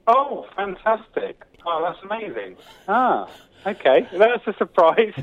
[0.08, 1.42] Oh, fantastic.
[1.66, 2.58] Oh, that's amazing.
[2.90, 3.30] Ah,
[3.66, 4.06] okay.
[4.12, 5.14] That's a surprise.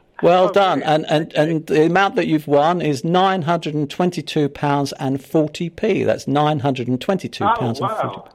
[0.22, 0.82] Well done.
[0.82, 6.04] And, and, and the amount that you've won is £922 and 40p.
[6.06, 7.80] That's £922 oh, and 40p.
[7.80, 8.28] wow.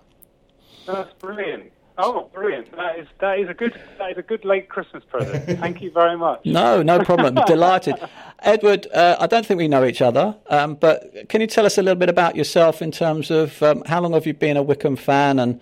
[0.86, 1.72] That's brilliant.
[1.98, 2.76] Oh, brilliant!
[2.76, 5.46] That is that is a good that is a good late Christmas present.
[5.60, 6.42] Thank you very much.
[6.44, 7.36] No, no problem.
[7.48, 7.96] Delighted.
[8.40, 11.78] Edward, uh, I don't think we know each other, um, but can you tell us
[11.78, 14.62] a little bit about yourself in terms of um, how long have you been a
[14.62, 15.62] Wycombe fan and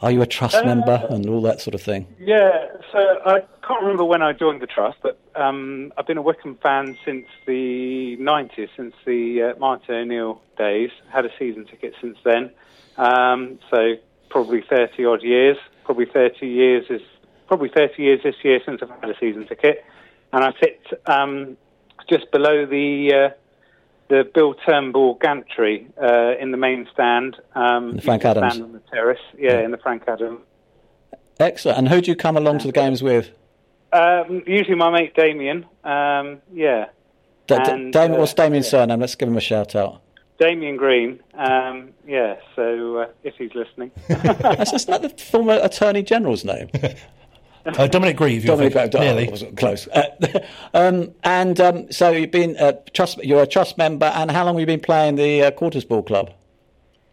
[0.00, 2.06] are you a trust Uh, member and all that sort of thing?
[2.20, 6.22] Yeah, so I can't remember when I joined the trust, but um, I've been a
[6.22, 10.90] Wycombe fan since the 90s, since the uh, Martin O'Neill days.
[11.12, 12.50] Had a season ticket since then,
[12.96, 13.94] um, so
[14.30, 15.58] probably 30 odd years.
[15.84, 17.02] Probably 30 years is
[17.46, 19.84] probably 30 years this year since I've had a season ticket,
[20.32, 21.56] and I sit um,
[22.08, 23.34] just below the uh,
[24.08, 27.36] the Bill Turnbull gantry uh, in the main stand.
[27.54, 28.54] Um, The Frank Adams.
[28.54, 30.40] stand on the terrace, yeah, in the Frank Adams.
[31.38, 31.78] Excellent.
[31.78, 33.30] And who do you come along to the games with?
[33.92, 35.64] Um, usually my mate Damien.
[35.84, 36.86] Um, yeah.
[37.46, 39.00] Da- Da- And, Damien, uh, what's Damien's surname?
[39.00, 40.02] Let's give him a shout out.
[40.38, 41.20] Damien Green.
[41.34, 42.36] Um, yeah.
[42.54, 43.90] So uh, if he's listening.
[44.08, 46.68] That's just like the former Attorney General's name.
[47.66, 48.72] Uh, Dominic Grieve, you're Dominic.
[48.74, 49.26] Grieve, Nearly.
[49.26, 49.88] I wasn't close.
[49.88, 50.04] Uh,
[50.74, 53.18] um, and um, so you've been a trust.
[53.24, 56.02] You're a trust member, and how long have you been playing the uh, Quarters Ball
[56.02, 56.32] Club?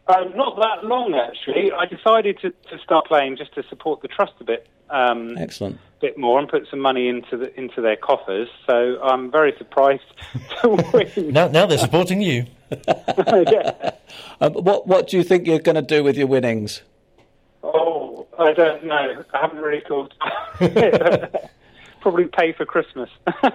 [0.08, 1.72] Um, not that long actually.
[1.72, 4.68] I decided to, to start playing just to support the trust a bit.
[4.90, 5.80] Um, Excellent.
[6.00, 8.48] bit more and put some money into the into their coffers.
[8.68, 10.04] So I'm very surprised
[10.62, 11.34] to win.
[11.34, 12.46] Now, now they're supporting you.
[12.88, 13.92] yeah.
[14.42, 16.82] Um, what What do you think you're going to do with your winnings?
[17.64, 19.24] Oh, I don't know.
[19.34, 20.14] I haven't really thought.
[22.06, 23.10] Probably pay for Christmas.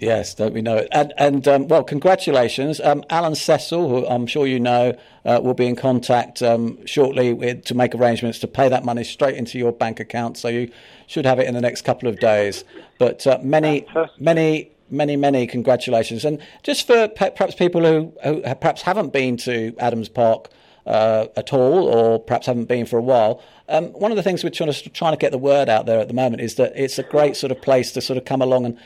[0.00, 0.88] Yes, don't we know it?
[0.90, 5.54] And, and um, well, congratulations, um, Alan Cecil, who I'm sure you know, uh, will
[5.54, 9.56] be in contact um, shortly with, to make arrangements to pay that money straight into
[9.56, 10.36] your bank account.
[10.36, 10.72] So you
[11.06, 12.64] should have it in the next couple of days.
[12.98, 13.86] But uh, many,
[14.18, 16.24] many, many, many congratulations.
[16.24, 20.48] And just for pe- perhaps people who, who perhaps haven't been to Adams Park
[20.86, 23.42] uh, at all, or perhaps haven't been for a while.
[23.68, 26.14] Um, one of the things we're trying to, get the word out there at the
[26.14, 28.78] moment is that it's a great sort of place to sort of come along and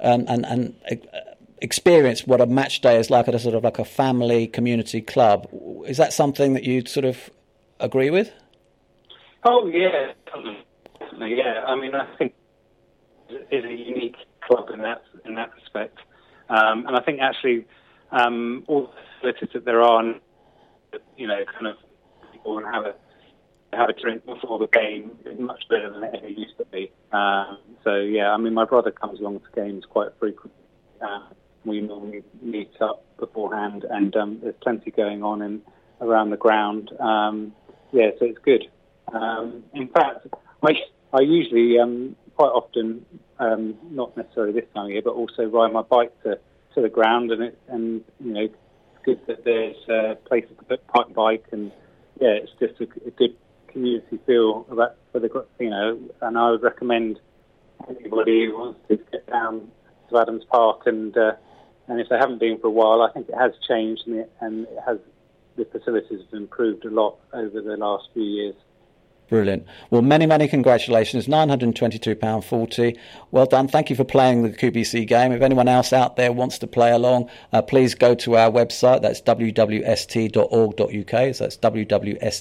[0.00, 1.18] and and, and uh,
[1.60, 5.00] experience what a match day is like at a sort of like a family community
[5.00, 5.48] club.
[5.86, 7.30] Is that something that you'd sort of
[7.80, 8.32] agree with?
[9.44, 10.12] oh yeah.
[11.20, 12.34] Yeah, I mean, I think
[13.28, 15.98] it's a unique club in that in that respect,
[16.48, 17.66] um, and I think actually
[18.12, 18.88] um, all the
[19.20, 20.14] facilities that there are,
[21.16, 21.76] you know, kind of
[22.32, 22.94] people and have a
[23.72, 26.90] have a drink before the game is much better than it ever used to be.
[27.12, 30.62] Um, so yeah, I mean, my brother comes along to games quite frequently.
[31.00, 31.26] Uh,
[31.64, 35.62] we normally meet up beforehand, and um, there's plenty going on in
[36.00, 36.90] around the ground.
[36.98, 37.52] Um,
[37.92, 38.64] yeah, so it's good.
[39.12, 40.26] Um, in fact,
[40.62, 40.72] I,
[41.12, 43.04] I usually um, quite often,
[43.38, 46.38] not necessarily this time of year, but also ride my bike to,
[46.74, 48.48] to the ground, and it, and you know,
[49.08, 51.72] good that there's uh, places to put park bike, and
[52.20, 53.34] yeah, it's just a, a good
[53.68, 57.18] community feel about for the you know, and I would recommend
[57.88, 59.70] anybody who wants to get down
[60.10, 61.32] to Adams Park and uh,
[61.86, 64.32] and if they haven't been for a while, I think it has changed and it,
[64.40, 64.98] and it has
[65.56, 68.54] the facilities have improved a lot over the last few years.
[69.28, 69.66] Brilliant.
[69.90, 71.26] Well, many, many congratulations.
[71.26, 72.96] £922.40.
[73.30, 73.68] Well done.
[73.68, 75.32] Thank you for playing the QBC game.
[75.32, 79.02] If anyone else out there wants to play along, uh, please go to our website.
[79.02, 79.74] That's wwst.org.uk.
[81.34, 82.32] So that's wwst.org.uk.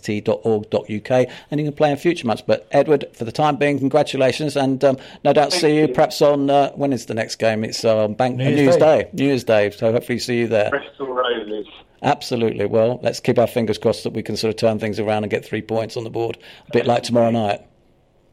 [1.51, 2.43] And you can play in future months.
[2.45, 4.55] But, Edward, for the time being, congratulations.
[4.55, 5.93] And um, no doubt Thank see you, you.
[5.93, 7.65] perhaps on, uh, when is the next game?
[7.65, 9.03] It's on Bank, New uh, Year's New Year's Day.
[9.03, 9.09] Day.
[9.11, 9.71] New Year's Day.
[9.71, 10.69] So hopefully see you there.
[10.69, 11.67] Bristol Rovers.
[12.03, 12.65] Absolutely.
[12.65, 15.31] Well, let's keep our fingers crossed that we can sort of turn things around and
[15.31, 16.37] get three points on the board,
[16.67, 17.61] a bit like tomorrow night.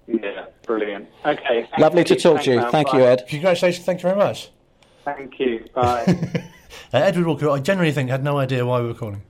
[0.07, 0.47] Yeah.
[0.67, 1.09] Brilliant.
[1.25, 1.69] Okay.
[1.79, 2.59] Lovely to talk to you.
[2.59, 3.01] Thanks, Thank man.
[3.03, 3.25] you, Ed.
[3.29, 3.85] Congratulations.
[3.85, 4.51] Thank you very much.
[5.05, 5.67] Thank you.
[5.75, 6.49] Bye.
[6.93, 9.23] Uh, Edward Walker, I generally think had no idea why we were calling.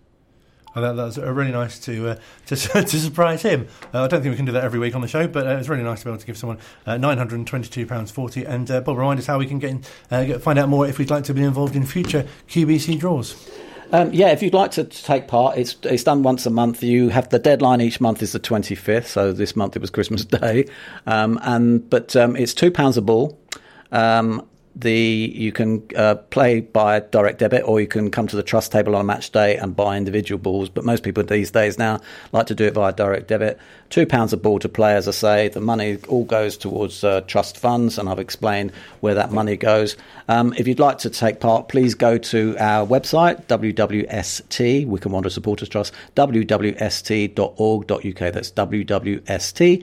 [0.71, 2.15] I thought that was uh, really nice to uh,
[2.47, 3.69] to, to surprise him.
[3.93, 5.51] Uh, I don't think we can do that every week on the show, but uh,
[5.51, 7.87] it was really nice to be able to give someone uh, nine hundred and twenty-two
[7.87, 8.45] pounds forty.
[8.45, 10.87] And uh, Bob, remind us how we can get, in, uh, get find out more
[10.87, 13.51] if we'd like to be involved in future QBC draws.
[13.93, 16.83] Um, yeah, if you'd like to take part, it's it's done once a month.
[16.83, 19.09] You have the deadline each month is the twenty fifth.
[19.09, 20.67] So this month it was Christmas Day,
[21.07, 23.39] um, and but um, it's two pounds a ball.
[23.93, 24.47] Um,
[24.77, 28.73] the you can uh, play by direct debit, or you can come to the trust
[28.73, 30.69] table on a match day and buy individual balls.
[30.69, 32.01] But most people these days now
[32.33, 33.59] like to do it via direct debit.
[33.91, 35.49] Two pounds a ball to play, as I say.
[35.49, 39.97] The money all goes towards uh, trust funds, and I've explained where that money goes.
[40.29, 45.35] Um, if you'd like to take part, please go to our website wwst Wycombe Wanderers
[45.35, 47.93] Supporters Trust wwst.org.uk.
[48.33, 49.75] That's wwst.org.uk.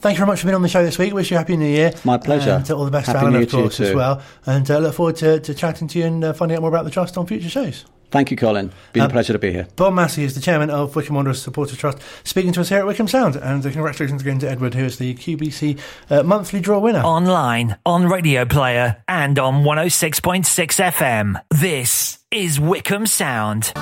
[0.00, 1.12] Thank you very much for being on the show this week.
[1.12, 1.92] Wish you a happy new year.
[2.04, 2.50] My pleasure.
[2.52, 4.22] And all the best Happy to Alan, of Year to you course, as well.
[4.46, 6.84] And uh, look forward to, to chatting to you and uh, finding out more about
[6.84, 7.84] the trust on future shows.
[8.10, 8.70] Thank you, Colin.
[8.92, 9.66] Been Um, a pleasure to be here.
[9.76, 12.86] Bob Massie is the chairman of Wycombe Wanderers Supporters Trust, speaking to us here at
[12.86, 13.34] Wycombe Sound.
[13.36, 15.78] And uh, congratulations again to Edward, who is the QBC
[16.10, 17.00] uh, monthly draw winner.
[17.02, 20.44] Online, on Radio Player, and on 106.6
[20.92, 21.42] FM.
[21.50, 23.72] This is Wycombe Sound.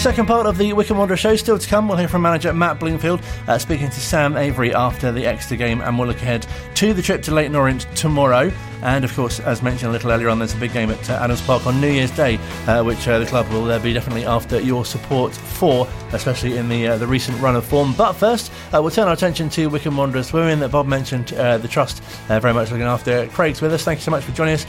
[0.00, 1.86] Second part of the Wycombe Wanderers show still to come.
[1.86, 5.82] We'll hear from manager Matt Bloomfield uh, speaking to Sam Avery after the Exeter game,
[5.82, 6.46] and we'll look ahead
[6.76, 8.50] to the trip to Leyton Orient tomorrow.
[8.80, 11.20] And of course, as mentioned a little earlier on, there's a big game at uh,
[11.22, 12.36] Adams Park on New Year's Day,
[12.66, 16.70] uh, which uh, the club will uh, be definitely after your support for, especially in
[16.70, 17.92] the uh, the recent run of form.
[17.92, 21.26] But first, we'll turn our attention to Wycombe Wanderers women that Bob mentioned.
[21.26, 23.26] The trust very much looking after.
[23.26, 23.84] Craig's with us.
[23.84, 24.64] Thank you so much for joining us.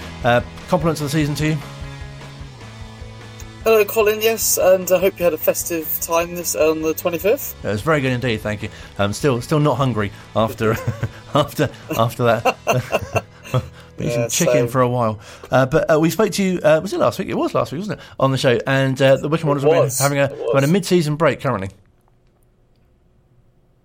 [0.67, 1.57] Compliments of the season to you.
[3.63, 4.21] Hello, Colin.
[4.21, 7.53] Yes, and I hope you had a festive time this on the 25th.
[7.63, 8.69] It was very good indeed, thank you.
[8.97, 10.71] Um, still, still not hungry after
[11.35, 12.57] after after that.
[13.97, 15.19] Been eating Yeah, for a while,
[15.51, 16.59] uh, but uh, we spoke to you.
[16.59, 17.29] Uh, was it last week?
[17.29, 18.05] It was last week, wasn't it?
[18.19, 21.39] On the show, and uh, the Wycombe Wanderers been having a, having a mid-season break
[21.39, 21.69] currently.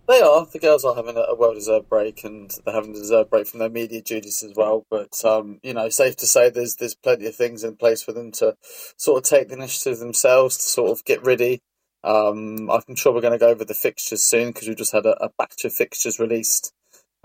[0.09, 0.46] They are.
[0.46, 3.59] The girls are having a, a well-deserved break, and they're having a deserved break from
[3.59, 4.86] their media duties as well.
[4.88, 8.12] But um, you know, safe to say, there's there's plenty of things in place for
[8.12, 8.57] them to
[8.96, 11.61] sort of take the initiative themselves to sort of get ready.
[12.04, 15.07] Um, I'm sure we're going to go over the fixtures soon because we've just had
[15.07, 16.72] a, a batch of fixtures released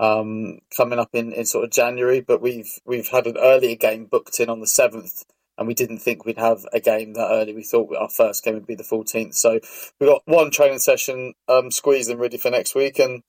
[0.00, 2.20] um, coming up in, in sort of January.
[2.20, 5.22] But we've we've had an earlier game booked in on the seventh,
[5.58, 7.54] and we didn't think we'd have a game that early.
[7.54, 9.34] We thought our first game would be the 14th.
[9.34, 9.60] So
[10.00, 13.22] we've got one training session um, squeezed and ready for next week, and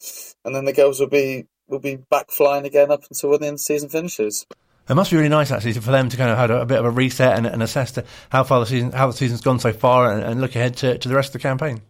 [0.46, 3.48] and then the girls will be will be back flying again up until when the
[3.48, 4.46] end of the season finishes.
[4.90, 6.86] It must be really nice actually for them to kind of have a, bit of
[6.86, 9.72] a reset and, and assess to how far the season, how the season's gone so
[9.72, 11.82] far, and, and look ahead to, to the rest of the campaign.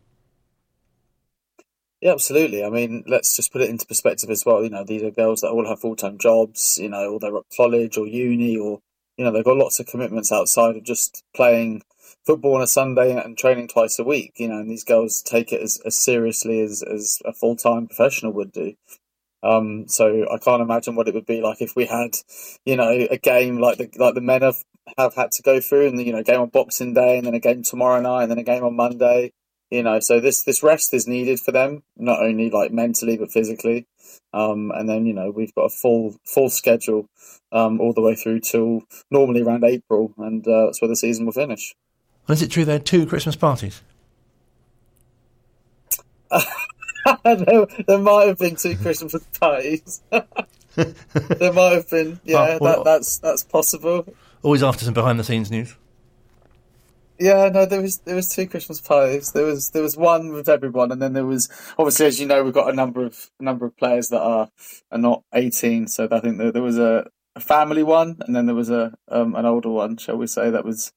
[2.01, 2.63] Yeah, absolutely.
[2.63, 4.61] I mean, let's just put it into perspective as well.
[4.61, 7.37] You know, these are girls that all have full time jobs, you know, or they're
[7.37, 8.79] at college or uni, or,
[9.17, 11.83] you know, they've got lots of commitments outside of just playing
[12.25, 15.51] football on a Sunday and training twice a week, you know, and these girls take
[15.51, 18.73] it as, as seriously as, as a full time professional would do.
[19.43, 22.15] Um, so I can't imagine what it would be like if we had,
[22.65, 24.63] you know, a game like the like the men have,
[24.97, 27.39] have had to go through, and you know, game on Boxing Day, and then a
[27.39, 29.33] game tomorrow night, and then a game on Monday.
[29.73, 33.31] You know, so this this rest is needed for them, not only like mentally but
[33.31, 33.87] physically.
[34.31, 37.07] Um, and then you know we've got a full full schedule
[37.51, 41.25] um, all the way through till normally around April, and uh, that's where the season
[41.25, 41.73] will finish.
[42.27, 43.81] And is it true there are two Christmas parties?
[47.23, 50.03] there, there might have been two Christmas parties.
[50.75, 52.37] there might have been, yeah.
[52.37, 54.05] Oh, well- that, that's that's possible.
[54.43, 55.75] Always after some behind the scenes news.
[57.19, 59.31] Yeah, no, there was there was two Christmas parties.
[59.31, 61.47] There was there was one with everyone, and then there was
[61.77, 64.49] obviously, as you know, we've got a number of a number of players that are
[64.91, 65.87] are not eighteen.
[65.87, 69.35] So I think there, was a, a family one, and then there was a um,
[69.35, 70.49] an older one, shall we say?
[70.49, 70.91] That was,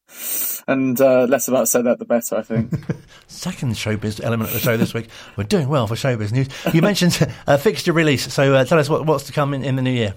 [0.67, 2.37] and uh, less about said that the better.
[2.37, 2.73] I think.
[3.27, 5.09] Second showbiz element of the show this week.
[5.37, 6.49] We're doing well for showbiz news.
[6.73, 9.77] You mentioned a fixture release, so uh, tell us what, what's to come in, in
[9.77, 10.15] the new year.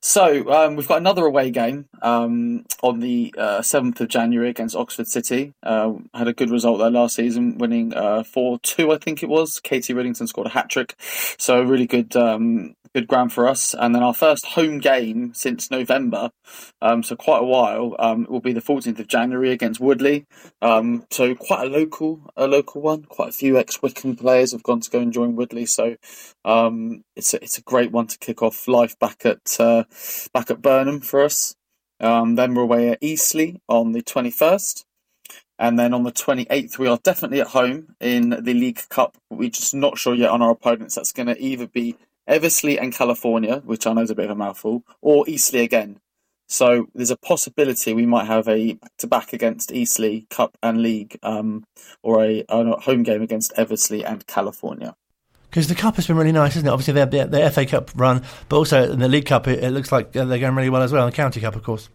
[0.00, 4.76] So um, we've got another away game um, on the uh, seventh of January against
[4.76, 5.54] Oxford City.
[5.62, 7.92] Uh, had a good result there last season, winning
[8.24, 9.60] four two, I think it was.
[9.60, 10.96] Katie Riddington scored a hat trick,
[11.38, 13.74] so a really good um, good ground for us.
[13.74, 16.30] And then our first home game since November,
[16.80, 20.26] um, so quite a while, um, will be the fourteenth of January against Woodley.
[20.60, 23.04] Um, so quite a local a local one.
[23.04, 25.96] Quite a few ex Wycombe players have gone to go and join Woodley, so
[26.44, 29.84] um, it's a, it's a great one to kick off life back at uh,
[30.32, 31.54] back at Burnham for us.
[32.00, 34.84] Um, then we're away at Eastleigh on the twenty first,
[35.58, 39.16] And then on the 28th, we are definitely at home in the League Cup.
[39.30, 40.96] We're just not sure yet on our opponents.
[40.96, 44.30] That's going to either be Eversley and California, which I know is a bit of
[44.32, 45.98] a mouthful, or Eastleigh again.
[46.48, 51.64] So there's a possibility we might have a back-to-back against Eastleigh Cup and League, um,
[52.02, 54.94] or a, a home game against Eversley and California.
[55.48, 56.70] Because the cup has been really nice, isn't it?
[56.70, 59.62] Obviously, they have the, the FA Cup run, but also in the League Cup, it,
[59.62, 61.04] it looks like they're going really well as well.
[61.04, 61.88] And the County Cup, of course.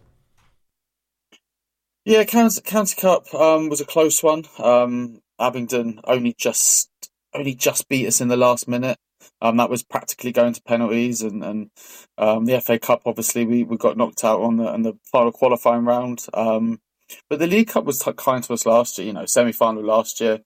[2.04, 4.44] Yeah, County, County Cup um, was a close one.
[4.58, 6.88] Um, Abingdon only just
[7.34, 8.96] only just beat us in the last minute.
[9.40, 11.70] Um, that was practically going to penalties, and, and
[12.16, 15.84] um, the FA Cup obviously we, we got knocked out on the the final qualifying
[15.84, 16.26] round.
[16.34, 16.80] Um,
[17.28, 19.06] but the League Cup was t- kind to us last year.
[19.06, 20.40] You know, semi final last year,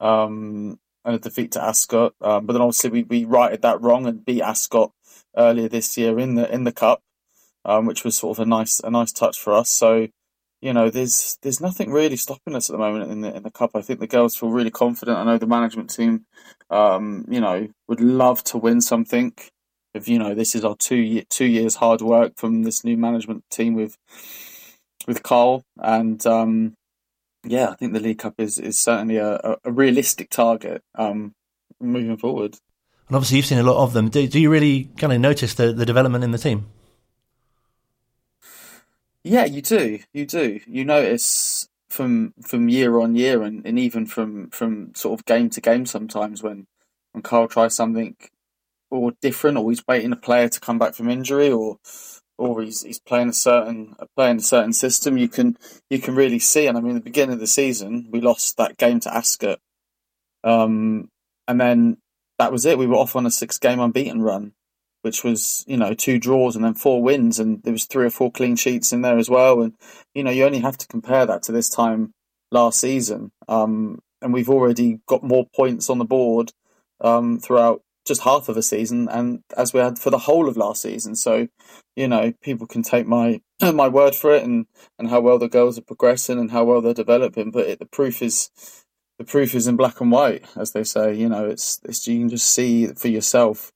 [0.00, 2.14] um, and a defeat to Ascot.
[2.20, 4.92] Um, but then obviously we, we righted that wrong and beat Ascot
[5.36, 7.02] earlier this year in the in the cup,
[7.64, 9.70] um, which was sort of a nice a nice touch for us.
[9.70, 10.08] So
[10.60, 13.50] you know, there's there's nothing really stopping us at the moment in the in the
[13.50, 13.72] cup.
[13.74, 15.18] I think the girls feel really confident.
[15.18, 16.24] I know the management team,
[16.70, 19.34] um, you know, would love to win something.
[19.94, 23.44] If you know, this is our two two years hard work from this new management
[23.50, 23.96] team with
[25.06, 26.74] with Carl, and um,
[27.44, 31.32] yeah, I think the League Cup is is certainly a, a realistic target um,
[31.80, 32.56] moving forward.
[33.08, 34.08] And obviously, you've seen a lot of them.
[34.08, 36.66] Do, do you really kind of notice the, the development in the team?
[39.26, 39.98] Yeah, you do.
[40.12, 40.60] You do.
[40.68, 45.50] You notice from from year on year, and, and even from from sort of game
[45.50, 45.84] to game.
[45.84, 46.68] Sometimes when
[47.10, 48.14] when Carl tries something
[48.88, 51.78] or different, or he's waiting a player to come back from injury, or
[52.38, 55.56] or he's he's playing a certain playing a certain system, you can
[55.90, 56.68] you can really see.
[56.68, 59.58] And I mean, the beginning of the season, we lost that game to Ascot,
[60.44, 61.10] um,
[61.48, 61.96] and then
[62.38, 62.78] that was it.
[62.78, 64.52] We were off on a six game unbeaten run,
[65.02, 68.10] which was you know two draws and then four wins, and there was three or
[68.10, 69.62] four clean sheets in there as well.
[69.62, 69.74] And
[70.14, 72.12] you know you only have to compare that to this time
[72.50, 76.52] last season, um, and we've already got more points on the board
[77.00, 80.56] um, throughout just half of a season, and as we had for the whole of
[80.56, 81.16] last season.
[81.16, 81.48] So
[81.94, 84.66] you know people can take my my word for it, and
[84.98, 87.50] and how well the girls are progressing and how well they're developing.
[87.50, 88.50] But it, the proof is
[89.18, 91.14] the proof is in black and white, as they say.
[91.14, 93.72] You know, it's, it's you can just see for yourself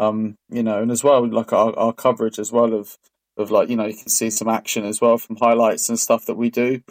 [0.00, 2.96] um, you know, and as well like our, our coverage as well of
[3.36, 6.24] of like you know you can see some action as well from highlights and stuff
[6.26, 6.82] that we do.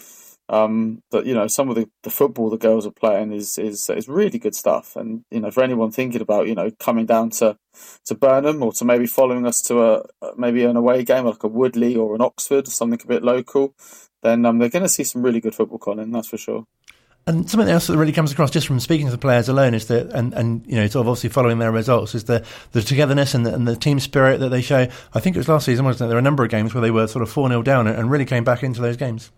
[0.47, 3.89] Um, but you know, some of the, the football the girls are playing is is
[3.89, 4.95] is really good stuff.
[4.95, 7.57] And you know, for anyone thinking about you know coming down to
[8.05, 10.03] to Burnham or to maybe following us to a
[10.37, 13.73] maybe an away game like a Woodley or an Oxford, something a bit local,
[14.21, 16.11] then um, they're going to see some really good football, Colin.
[16.11, 16.65] That's for sure.
[17.29, 19.85] And something else that really comes across just from speaking to the players alone is
[19.85, 23.35] that, and, and you know, sort of obviously following their results, is the, the togetherness
[23.35, 24.87] and the, and the team spirit that they show.
[25.13, 26.09] I think it was last season, wasn't it?
[26.09, 28.09] There were a number of games where they were sort of 4 0 down and
[28.09, 29.31] really came back into those games.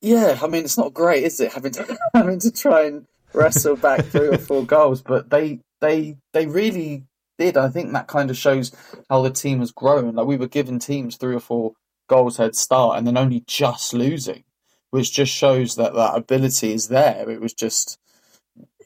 [0.00, 1.52] Yeah, I mean, it's not great, is it?
[1.52, 6.16] Having to, having to try and wrestle back three or four goals, but they, they,
[6.32, 7.04] they really
[7.38, 7.58] did.
[7.58, 8.74] I think that kind of shows
[9.10, 10.14] how the team has grown.
[10.14, 11.74] Like we were giving teams three or four
[12.08, 14.44] goals head start and then only just losing
[14.90, 17.28] which just shows that that ability is there.
[17.28, 17.98] It was just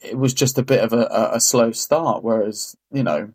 [0.01, 2.23] it was just a bit of a, a, slow start.
[2.23, 3.31] Whereas you know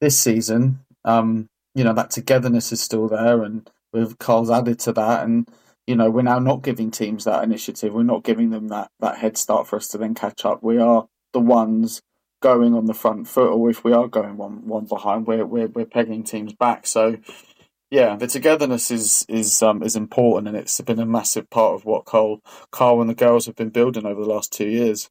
[0.00, 4.92] this season, um, you know that togetherness is still there, and with Carl's added to
[4.92, 5.48] that, and
[5.86, 7.92] you know we're now not giving teams that initiative.
[7.92, 10.62] We're not giving them that that head start for us to then catch up.
[10.62, 12.02] We are the ones
[12.40, 15.68] going on the front foot, or if we are going one one behind, we're we're,
[15.68, 16.86] we're pegging teams back.
[16.86, 17.18] So
[17.90, 21.84] yeah, the togetherness is is um, is important, and it's been a massive part of
[21.84, 25.10] what Carl, Carl and the girls have been building over the last two years.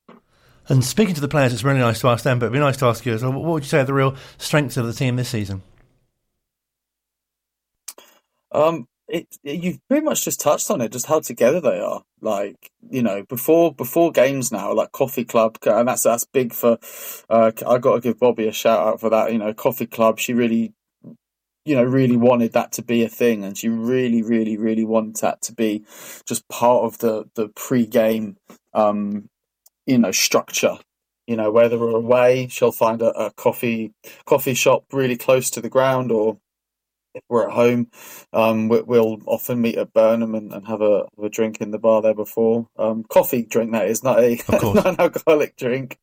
[0.70, 2.78] And speaking to the players, it's really nice to ask them, but it'd be nice
[2.78, 3.34] to ask you as well.
[3.34, 5.64] What would you say are the real strengths of the team this season?
[8.52, 12.04] Um, it, it, you've pretty much just touched on it, just how together they are.
[12.22, 16.78] Like you know, before before games now, like Coffee Club, and that's that's big for.
[17.30, 19.34] Uh, I got to give Bobby a shout out for that.
[19.34, 20.20] You know, Coffee Club.
[20.20, 20.74] She really
[21.70, 25.18] you know, really wanted that to be a thing, and she really, really, really wanted
[25.18, 25.86] that to be
[26.26, 28.38] just part of the the pre-game,
[28.74, 29.30] um,
[29.86, 30.80] you know, structure.
[31.28, 33.94] You know, whether we're away, she'll find a, a coffee
[34.26, 36.40] coffee shop really close to the ground, or
[37.14, 37.92] if we're at home,
[38.34, 41.70] um, we, will often meet at Burnham and, and have, a, have, a, drink in
[41.70, 42.68] the bar there before.
[42.80, 46.00] Um, coffee drink that is not a non-alcoholic drink.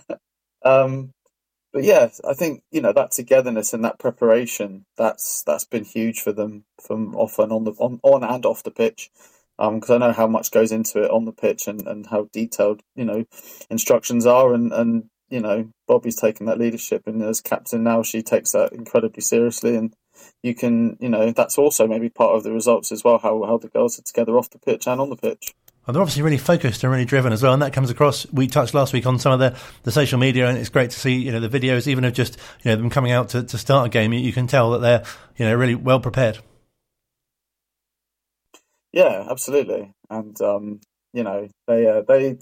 [0.64, 1.12] um,
[1.72, 6.20] but yeah, I think you know that togetherness and that preparation that's that's been huge
[6.20, 9.10] for them from off and on the on, on and off the pitch.
[9.58, 12.28] Because um, I know how much goes into it on the pitch and, and how
[12.32, 13.24] detailed you know
[13.70, 18.22] instructions are, and, and you know Bobby's taken that leadership, and as captain now she
[18.22, 19.94] takes that incredibly seriously, and
[20.42, 23.18] you can, you know, that's also maybe part of the results as well.
[23.18, 25.54] How how the girls are together off the pitch and on the pitch.
[25.88, 28.30] And they're obviously really focused and really driven as well, and that comes across.
[28.30, 31.00] We touched last week on some of the, the social media, and it's great to
[31.00, 33.56] see you know the videos, even of just you know them coming out to, to
[33.56, 34.12] start a game.
[34.12, 35.02] You, you can tell that they're
[35.38, 36.40] you know really well prepared.
[38.92, 40.80] Yeah, absolutely, and um,
[41.14, 42.36] you know they uh, they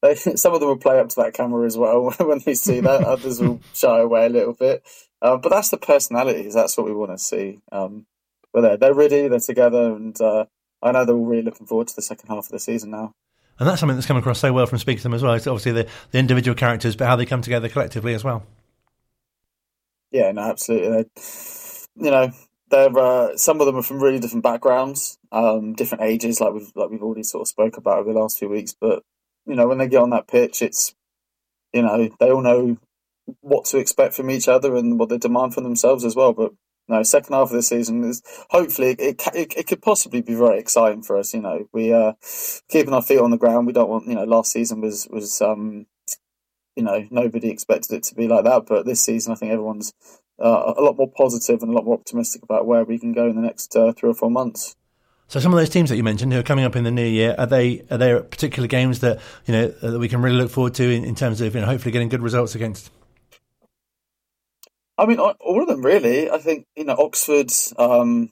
[0.00, 2.80] they some of them will play up to that camera as well when they see
[2.80, 3.04] that.
[3.06, 4.82] Others will shy away a little bit,
[5.20, 6.54] uh, but that's the personalities.
[6.54, 7.60] That's what we want to see.
[7.70, 8.06] Um,
[8.54, 10.46] but they're they're ready, they're together, and uh,
[10.82, 13.12] I know they're all really looking forward to the second half of the season now.
[13.58, 15.32] And that's something that's come across so well from speaking to them as well.
[15.32, 18.44] It's obviously the, the individual characters, but how they come together collectively as well.
[20.10, 21.10] Yeah, no, absolutely.
[21.96, 22.30] You know,
[22.70, 26.72] they're uh, some of them are from really different backgrounds, um, different ages, like we've
[26.74, 28.74] like we've already sort of spoke about over the last few weeks.
[28.78, 29.02] But
[29.46, 30.94] you know, when they get on that pitch, it's
[31.72, 32.76] you know they all know
[33.40, 36.32] what to expect from each other and what they demand from themselves as well.
[36.32, 36.52] But
[36.88, 40.58] no, second half of the season is hopefully it, it, it could possibly be very
[40.58, 41.34] exciting for us.
[41.34, 42.12] You know, we are uh,
[42.68, 43.66] keeping our feet on the ground.
[43.66, 45.86] We don't want you know last season was was um
[46.76, 49.92] you know nobody expected it to be like that, but this season I think everyone's
[50.38, 53.26] uh, a lot more positive and a lot more optimistic about where we can go
[53.26, 54.76] in the next uh, three or four months.
[55.28, 57.06] So some of those teams that you mentioned who are coming up in the new
[57.06, 60.52] year are they are there particular games that you know that we can really look
[60.52, 62.90] forward to in, in terms of you know hopefully getting good results against?
[64.98, 66.30] I mean, all of them really.
[66.30, 67.50] I think you know Oxford.
[67.78, 68.30] Um,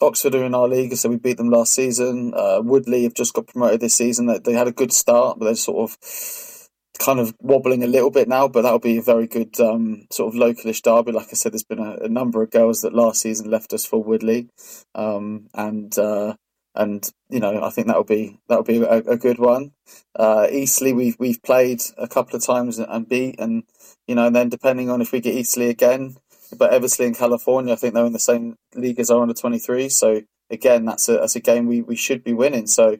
[0.00, 2.34] Oxford are in our league, so we beat them last season.
[2.36, 4.26] Uh, Woodley have just got promoted this season.
[4.26, 6.68] They, they had a good start, but they're sort of
[6.98, 8.46] kind of wobbling a little bit now.
[8.46, 11.12] But that'll be a very good um, sort of localish derby.
[11.12, 13.86] Like I said, there's been a, a, number of girls that last season left us
[13.86, 14.48] for Woodley,
[14.94, 16.34] um, and uh,
[16.76, 19.72] and you know I think that'll be that'll be a, a good one.
[20.18, 23.64] Uh, Eastleigh we've we've played a couple of times and beat, and
[24.06, 26.16] you know, and then depending on if we get Eastleigh again,
[26.56, 29.58] but Eversley in California, I think they're in the same league as our under twenty
[29.58, 29.88] three.
[29.88, 32.66] So again, that's a that's a game we, we should be winning.
[32.66, 32.98] So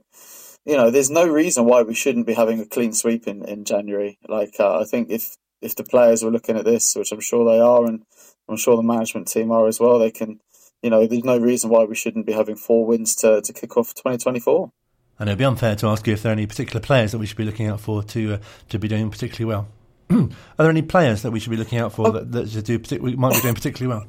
[0.65, 3.65] you know, there's no reason why we shouldn't be having a clean sweep in in
[3.65, 4.19] January.
[4.29, 7.45] Like uh, I think if if the players were looking at this, which I'm sure
[7.45, 8.03] they are, and
[8.49, 10.41] I'm sure the management team are as well, they can.
[10.87, 13.77] You know, there's no reason why we shouldn't be having four wins to, to kick
[13.77, 14.71] off 2024.
[15.19, 17.27] And it'd be unfair to ask you if there are any particular players that we
[17.27, 19.69] should be looking out for to uh, to be doing particularly well.
[20.11, 20.29] are
[20.59, 22.13] there any players that we should be looking out for oh.
[22.13, 24.07] that, that do partic- might be doing particularly well?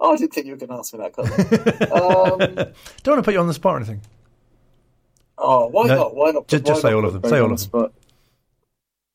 [0.00, 2.38] Oh, I didn't think you were going to ask me that, um,
[3.04, 4.00] Don't want to put you on the spot or anything.
[5.38, 6.16] Oh, why no, not?
[6.16, 6.48] Why not?
[6.48, 7.30] Just, just say all of them.
[7.30, 7.92] Say all of them.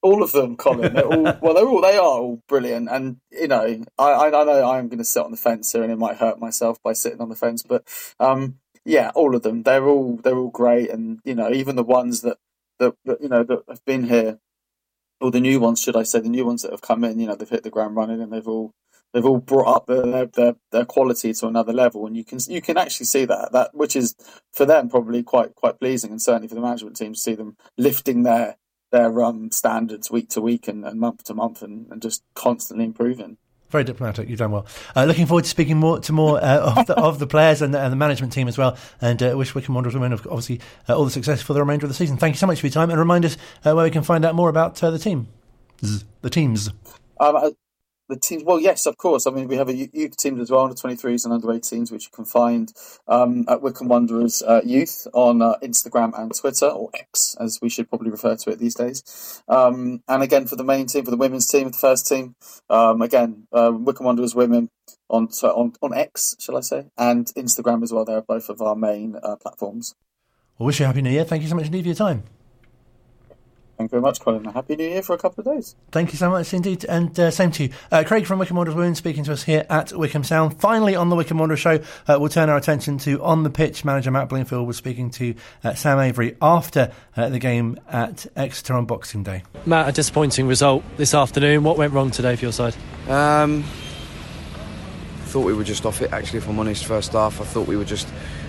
[0.02, 0.94] All of them, Colin.
[0.94, 1.54] They're all well.
[1.54, 1.82] They're all.
[1.82, 2.88] They are all brilliant.
[2.90, 5.92] And you know, I, I, know I'm going to sit on the fence here, and
[5.92, 7.64] it might hurt myself by sitting on the fence.
[7.64, 7.84] But
[8.20, 9.64] um, yeah, all of them.
[9.64, 10.90] They're all they're all great.
[10.90, 12.38] And you know, even the ones that
[12.80, 14.40] that, that you know that have been here
[15.20, 17.28] or the new ones, should I say, the new ones that have come in, you
[17.28, 18.74] know, they've hit the ground running and they've all
[19.14, 22.62] they've all brought up their, their their quality to another level, and you can you
[22.62, 24.16] can actually see that that which is
[24.54, 27.58] for them probably quite quite pleasing, and certainly for the management team to see them
[27.78, 28.58] lifting their
[28.92, 32.86] their um, standards week to week and, and month to month, and, and just constantly
[32.86, 33.38] improving.
[33.70, 34.30] Very diplomatic.
[34.30, 34.66] You've done well.
[34.96, 37.74] Uh, looking forward to speaking more to more uh, of, the, of the players and
[37.74, 38.78] the, and the management team as well.
[39.02, 41.90] And uh, wish Wycombe Wanderers women obviously uh, all the success for the remainder of
[41.90, 42.16] the season.
[42.16, 43.36] Thank you so much for your time, and remind us
[43.66, 45.28] uh, where we can find out more about uh, the team,
[46.22, 46.70] the teams.
[47.20, 47.54] Um,
[48.10, 49.28] the teams, well, yes, of course.
[49.28, 52.06] I mean, we have a youth team as well, under 23s and under 18s, which
[52.06, 52.72] you can find
[53.08, 57.70] um, at Wycombe Wanderers uh, Youth on uh, Instagram and Twitter, or X, as we
[57.70, 59.44] should probably refer to it these days.
[59.48, 62.36] Um, and again, for the main team, for the women's team, the first team,
[62.70, 64.70] um, again, uh, Wycombe Wanderers Women
[65.10, 68.06] on, on on X, shall I say, and Instagram as well.
[68.06, 69.96] They're both of our main uh, platforms.
[70.58, 71.24] Well, wish you a happy new year.
[71.24, 72.24] Thank you so much indeed for your time.
[73.78, 74.44] Thank you very much, Colin.
[74.48, 75.76] A happy New Year for a couple of days.
[75.92, 77.70] Thank you so much indeed, and uh, same to you.
[77.92, 80.60] Uh, Craig from Wycombe Wanderers Women speaking to us here at Wycombe Sound.
[80.60, 83.86] Finally, on the Wycombe Wanderers show, uh, we'll turn our attention to on the pitch.
[83.86, 88.74] Manager Matt Bloomfield was speaking to uh, Sam Avery after uh, the game at Exeter
[88.74, 89.44] on Boxing Day.
[89.68, 91.64] Matt, a disappointing result this afternoon.
[91.64, 92.76] What went wrong today for your side?
[93.08, 93.64] Um,
[95.28, 96.12] thought we were just off it.
[96.12, 98.08] Actually, if I'm honest, first half, I thought we were just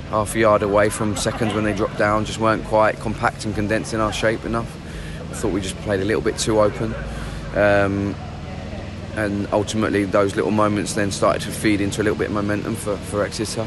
[0.09, 2.25] half a yard away from seconds when they dropped down.
[2.25, 4.78] Just weren't quite compact and condensed in our shape enough.
[5.39, 6.93] I thought we just played a little bit too open.
[7.55, 8.17] Um,
[9.15, 12.75] and ultimately, those little moments then started to feed into a little bit of momentum
[12.75, 13.65] for, for Exeter.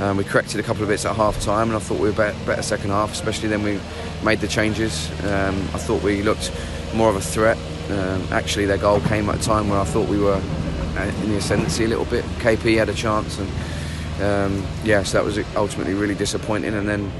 [0.00, 2.14] Um, we corrected a couple of bits at half time, and I thought we were
[2.14, 3.80] better, better second half, especially then we
[4.22, 5.08] made the changes.
[5.22, 6.52] Um, I thought we looked
[6.94, 7.56] more of a threat.
[7.88, 10.42] Um, actually, their goal came at a time where I thought we were
[11.22, 12.22] in the ascendancy a little bit.
[12.40, 13.48] KP had a chance, and
[14.22, 16.74] um, yeah, so that was ultimately really disappointing.
[16.74, 17.10] And then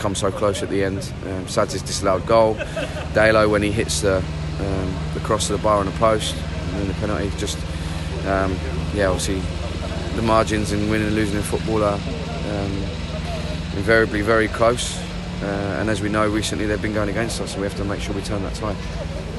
[0.00, 1.12] come so close at the end.
[1.26, 2.54] Um, Sads' disallowed goal.
[3.14, 6.80] Dalo when he hits the um, the cross of the bar on the post, and
[6.80, 7.30] then the penalty.
[7.38, 7.58] Just
[8.26, 8.56] um,
[8.94, 9.40] yeah, obviously
[10.16, 12.72] the margins in winning and losing in football are um,
[13.76, 14.98] invariably very close.
[15.42, 17.84] Uh, and as we know, recently they've been going against us, so we have to
[17.84, 18.76] make sure we turn that tide.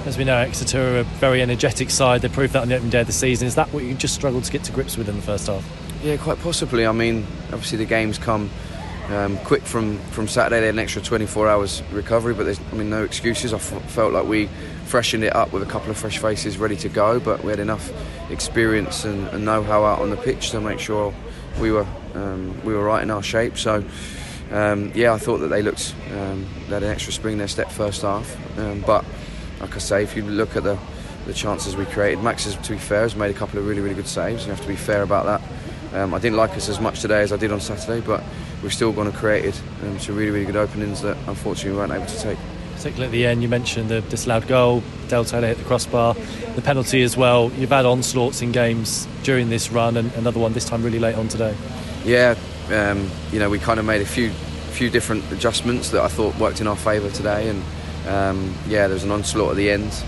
[0.05, 2.22] As we know, Exeter are a very energetic side.
[2.22, 3.47] They proved that on the opening day of the season.
[3.47, 5.64] Is that what you just struggled to get to grips with in the first half?
[6.01, 6.88] Yeah, quite possibly.
[6.88, 8.49] I mean, obviously the games come
[9.09, 10.59] um, quick from, from Saturday.
[10.61, 13.53] They had an extra 24 hours recovery, but there's I mean no excuses.
[13.53, 14.47] I f- felt like we
[14.85, 17.59] freshened it up with a couple of fresh faces ready to go, but we had
[17.59, 17.91] enough
[18.29, 21.13] experience and, and know-how out on the pitch to make sure
[21.59, 23.57] we were um, we were right in our shape.
[23.57, 23.83] So.
[24.51, 27.47] Um, yeah, I thought that they looked um, they had an extra spring in their
[27.47, 29.05] step first half, um, but
[29.61, 30.77] like I say, if you look at the,
[31.25, 33.79] the chances we created, Max, has, to be fair, has made a couple of really
[33.79, 34.43] really good saves.
[34.43, 35.41] You have to be fair about that.
[35.93, 38.23] Um, I didn't like us as much today as I did on Saturday, but
[38.63, 41.91] we've still gone and created um, some really really good openings that unfortunately we weren't
[41.91, 42.37] able to take.
[42.75, 46.15] Particularly at the end, you mentioned the disallowed goal, Dale Taylor hit the crossbar,
[46.55, 47.51] the penalty as well.
[47.51, 51.15] You've had onslaughts in games during this run, and another one this time really late
[51.15, 51.55] on today.
[52.05, 52.35] Yeah,
[52.71, 54.31] um, you know, we kind of made a few
[54.71, 57.61] few different adjustments that I thought worked in our favour today, and
[58.07, 60.03] um, yeah, there was an onslaught at the end.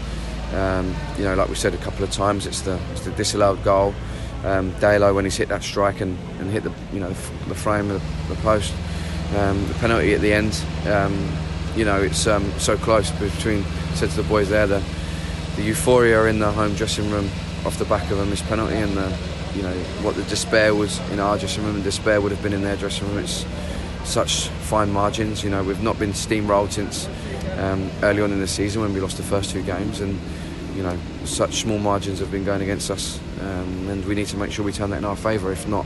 [0.54, 3.64] Um, you know, like we said a couple of times, it's the, it's the disallowed
[3.64, 3.94] goal.
[4.44, 7.10] Um, Dalo when he's hit that strike and, and hit the you know
[7.48, 8.74] the frame of the, post,
[9.38, 10.62] um, the penalty at the end.
[10.86, 11.32] Um,
[11.76, 13.64] you know, it's um, so close between.
[13.96, 14.84] Said to the boys there, the
[15.56, 17.30] the euphoria in the home dressing room
[17.66, 19.18] off the back of a missed penalty, and the
[19.56, 22.54] you know what the despair was in our dressing room, and despair would have been
[22.54, 23.20] in their dressing room.
[23.20, 23.46] It's
[24.04, 25.44] such fine margins.
[25.44, 27.08] You know, we've not been steamrolled since
[27.58, 30.20] um, early on in the season when we lost the first two games, and
[30.76, 34.38] you know, such small margins have been going against us, um, and we need to
[34.38, 35.52] make sure we turn that in our favour.
[35.52, 35.86] If not,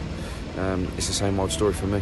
[0.57, 2.01] um, it's the same old story for me.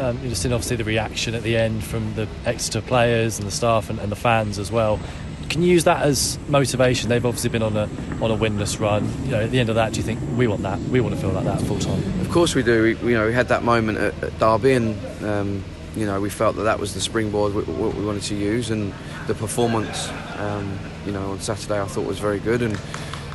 [0.00, 3.46] Um, you just seen obviously the reaction at the end from the Exeter players and
[3.48, 5.00] the staff and, and, the fans as well.
[5.48, 7.08] Can you use that as motivation?
[7.08, 7.88] They've obviously been on a
[8.22, 9.10] on a winless run.
[9.24, 10.78] You know, at the end of that, do you think we want that?
[10.78, 12.02] We want to feel like that full time.
[12.20, 12.96] Of course we do.
[13.02, 15.64] We, you know, we had that moment at, at Derby, and um,
[15.96, 18.70] you know, we felt that that was the springboard we, what we wanted to use,
[18.70, 18.92] and
[19.26, 20.78] the performance, um,
[21.08, 22.78] you know, on Saturday I thought was very good, and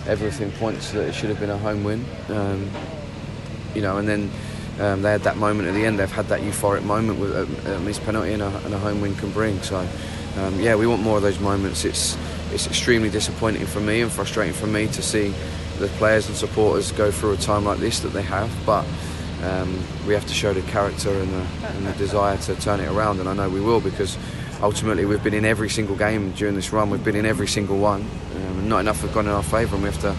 [0.06, 2.06] everything points that it should have been a home win.
[2.30, 2.70] Um,
[3.74, 4.30] you know, and then
[4.80, 5.98] um, they had that moment at the end.
[5.98, 9.02] They've had that euphoric moment with a, a missed penalty and a, and a, home
[9.02, 9.60] win can bring.
[9.64, 9.88] So,
[10.38, 11.84] um, yeah, we want more of those moments.
[11.84, 12.16] It's
[12.52, 15.34] it's extremely disappointing for me and frustrating for me to see
[15.80, 18.52] the players and supporters go through a time like this that they have.
[18.68, 18.86] But
[19.42, 22.90] um, we have to show the character and the, and the desire to turn it
[22.90, 24.16] around, and I know we will because
[24.64, 26.90] ultimately we've been in every single game during this run.
[26.90, 28.08] We've been in every single one.
[28.36, 30.16] Um, not enough have gone in our favour, and we have to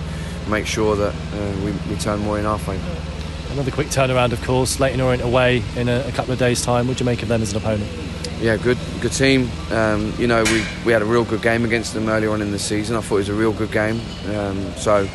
[0.50, 3.00] make sure that uh, we, we turn more in our favour.
[3.52, 4.78] Another quick turnaround, of course.
[4.78, 6.86] Leyton Orient away in a, a, couple of days' time.
[6.86, 7.90] What do you make of them as an opponent?
[8.40, 9.48] Yeah, good, good team.
[9.70, 12.50] Um, you know, we we had a real good game against them earlier on in
[12.50, 12.96] the season.
[12.96, 14.00] I thought it was a real good game.
[14.34, 15.08] Um, so,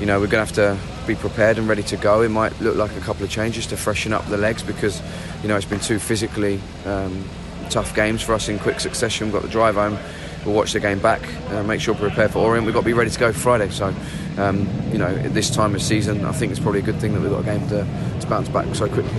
[0.00, 2.22] you know, we're going to have to be prepared and ready to go.
[2.22, 5.00] It might look like a couple of changes to freshen up the legs because,
[5.42, 7.24] you know, it's been too physically um,
[7.70, 9.26] tough games for us in quick succession.
[9.26, 9.98] We've got the drive home.
[10.44, 12.66] We'll watch the game back, uh, make sure we're prepared for Orient.
[12.66, 13.70] We've got to be ready to go Friday.
[13.70, 13.94] So,
[14.36, 17.14] um, you know, at this time of season, I think it's probably a good thing
[17.14, 17.86] that we've got a game to,
[18.20, 19.18] to bounce back so quickly.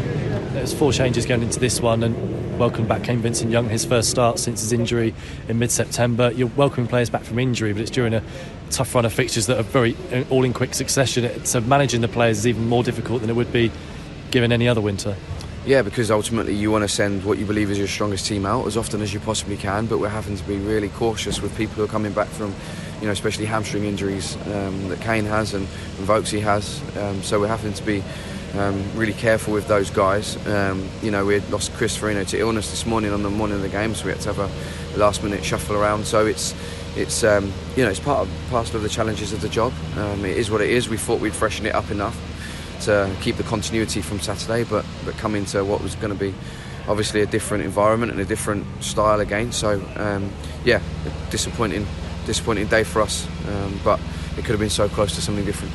[0.53, 4.11] There's four changes going into this one, and welcome back Kane Vincent Young, his first
[4.11, 5.15] start since his injury
[5.49, 6.31] in mid-September.
[6.31, 8.21] You're welcoming players back from injury, but it's during a
[8.69, 9.97] tough run of fixtures that are very
[10.29, 11.43] all in quick succession.
[11.43, 13.71] So managing the players is even more difficult than it would be
[14.29, 15.15] given any other winter.
[15.65, 18.67] Yeah, because ultimately you want to send what you believe is your strongest team out
[18.67, 21.73] as often as you possibly can, but we're having to be really cautious with people
[21.73, 22.53] who are coming back from,
[22.99, 26.79] you know, especially hamstring injuries um, that Kane has and, and Vokesy has.
[26.97, 28.03] Um, so we're having to be
[28.53, 30.37] um, really careful with those guys.
[30.45, 33.55] Um, you know, we had lost Chris Forino to illness this morning on the morning
[33.55, 36.05] of the game, so we had to have a last minute shuffle around.
[36.05, 36.53] So it's
[36.95, 39.73] it's um, you know it's part of of the challenges of the job.
[39.97, 40.89] Um, it is what it is.
[40.89, 42.34] We thought we'd freshen it up enough
[42.81, 46.33] to keep the continuity from Saturday, but but come into what was going to be
[46.87, 49.51] obviously a different environment and a different style again.
[49.51, 50.31] So um,
[50.63, 50.81] yeah,
[51.29, 51.87] disappointing
[52.25, 53.99] disappointing day for us, um, but
[54.37, 55.73] it could have been so close to something different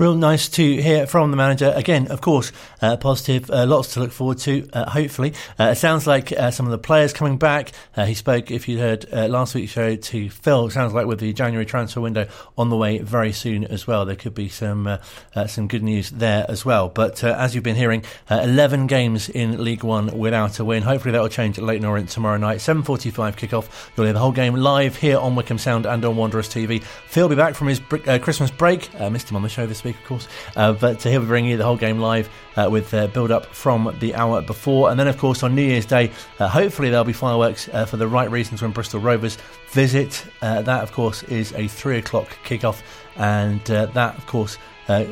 [0.00, 1.70] real nice to hear from the manager.
[1.76, 5.34] Again, of course, uh, positive, uh, lots to look forward to, uh, hopefully.
[5.58, 7.72] Uh, it sounds like uh, some of the players coming back.
[7.94, 10.68] Uh, he spoke, if you heard last week's show, to Phil.
[10.68, 14.06] It sounds like with the January transfer window on the way very soon as well,
[14.06, 14.98] there could be some
[15.46, 16.88] some good news there as well.
[16.88, 20.82] But as you've been hearing, 11 games in League One without a win.
[20.82, 22.58] Hopefully that will change at Leyton Orient tomorrow night.
[22.58, 23.68] 7.45 kickoff.
[23.96, 26.82] You'll hear the whole game live here on Wycombe Sound and on Wanderers TV.
[26.82, 27.80] Phil will be back from his
[28.22, 28.88] Christmas break.
[29.10, 30.28] missed him on the show this week of course.
[30.56, 33.46] Uh, but he'll be bringing you the whole game live uh, with uh, build up
[33.46, 34.90] from the hour before.
[34.90, 37.96] And then, of course, on New Year's Day, uh, hopefully there'll be fireworks uh, for
[37.96, 39.38] the right reasons when Bristol Rovers
[39.70, 40.24] visit.
[40.42, 42.82] Uh, that, of course, is a three o'clock kickoff.
[43.16, 44.56] And that, of course,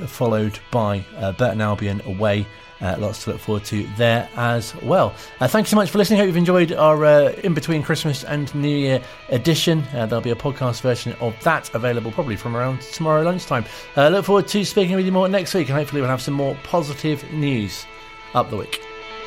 [0.07, 1.05] followed by
[1.37, 2.47] Burton Albion away.
[2.81, 5.14] Uh, lots to look forward to there as well.
[5.41, 6.18] Uh, thank you so much for listening.
[6.18, 9.83] Hope you've enjoyed our uh, in between Christmas and New Year edition.
[9.95, 13.64] Uh, there'll be a podcast version of that available probably from around tomorrow lunchtime.
[13.97, 16.35] Uh, look forward to speaking with you more next week, and hopefully we'll have some
[16.35, 17.87] more positive news
[18.35, 18.88] up the week.